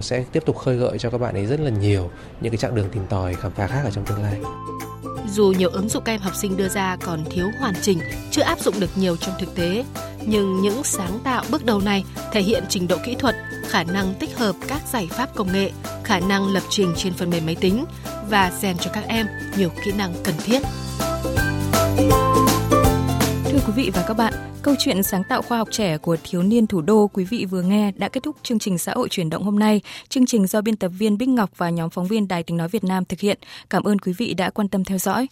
sẽ 0.00 0.24
tiếp 0.32 0.42
tục 0.46 0.58
khơi 0.58 0.76
gợi 0.76 0.98
cho 0.98 1.10
các 1.10 1.18
bạn 1.18 1.34
ấy 1.34 1.46
rất 1.46 1.60
là 1.60 1.70
nhiều 1.70 2.10
những 2.40 2.52
cái 2.52 2.58
chặng 2.58 2.74
đường 2.74 2.88
tìm 2.92 3.02
tòi 3.08 3.34
khám 3.34 3.52
phá 3.52 3.66
khác 3.66 3.80
ở 3.84 3.90
trong 3.90 4.04
tương 4.04 4.22
lai. 4.22 4.40
Dù 5.28 5.52
nhiều 5.58 5.70
ứng 5.70 5.88
dụng 5.88 6.02
các 6.04 6.12
em 6.12 6.20
học 6.20 6.32
sinh 6.34 6.56
đưa 6.56 6.68
ra 6.68 6.96
còn 6.96 7.24
thiếu 7.30 7.46
hoàn 7.58 7.74
chỉnh, 7.82 7.98
chưa 8.30 8.42
áp 8.42 8.60
dụng 8.60 8.80
được 8.80 8.90
nhiều 8.96 9.16
trong 9.16 9.34
thực 9.40 9.54
tế, 9.54 9.84
nhưng 10.26 10.60
những 10.60 10.84
sáng 10.84 11.18
tạo 11.24 11.44
bước 11.50 11.64
đầu 11.64 11.80
này 11.80 12.04
thể 12.32 12.40
hiện 12.40 12.64
trình 12.68 12.88
độ 12.88 12.96
kỹ 13.04 13.14
thuật, 13.14 13.34
khả 13.70 13.84
năng 13.84 14.14
tích 14.14 14.36
hợp 14.36 14.56
các 14.68 14.82
giải 14.92 15.08
pháp 15.10 15.34
công 15.34 15.52
nghệ, 15.52 15.70
khả 16.04 16.20
năng 16.20 16.52
lập 16.52 16.62
trình 16.70 16.92
trên 16.96 17.12
phần 17.12 17.30
mềm 17.30 17.46
máy 17.46 17.56
tính 17.60 17.84
và 18.28 18.52
rèn 18.60 18.76
cho 18.78 18.90
các 18.94 19.04
em 19.08 19.26
nhiều 19.58 19.68
kỹ 19.84 19.92
năng 19.98 20.14
cần 20.24 20.34
thiết. 20.44 20.62
Thưa 23.44 23.58
quý 23.66 23.72
vị 23.76 23.90
và 23.94 24.04
các 24.08 24.14
bạn, 24.14 24.32
câu 24.62 24.74
chuyện 24.78 25.02
sáng 25.02 25.22
tạo 25.28 25.42
khoa 25.42 25.58
học 25.58 25.68
trẻ 25.70 25.98
của 25.98 26.16
thiếu 26.24 26.42
niên 26.42 26.66
thủ 26.66 26.80
đô 26.80 27.10
quý 27.12 27.24
vị 27.24 27.46
vừa 27.50 27.62
nghe 27.62 27.92
đã 27.96 28.08
kết 28.08 28.22
thúc 28.22 28.36
chương 28.42 28.58
trình 28.58 28.78
xã 28.78 28.92
hội 28.94 29.08
chuyển 29.08 29.30
động 29.30 29.42
hôm 29.42 29.58
nay. 29.58 29.80
Chương 30.08 30.26
trình 30.26 30.46
do 30.46 30.60
biên 30.60 30.76
tập 30.76 30.88
viên 30.98 31.18
Bích 31.18 31.28
Ngọc 31.28 31.50
và 31.56 31.70
nhóm 31.70 31.90
phóng 31.90 32.06
viên 32.06 32.28
Đài 32.28 32.42
Tiếng 32.42 32.56
nói 32.56 32.68
Việt 32.68 32.84
Nam 32.84 33.04
thực 33.04 33.20
hiện. 33.20 33.38
Cảm 33.70 33.82
ơn 33.82 33.98
quý 33.98 34.12
vị 34.18 34.34
đã 34.34 34.50
quan 34.50 34.68
tâm 34.68 34.84
theo 34.84 34.98
dõi. 34.98 35.28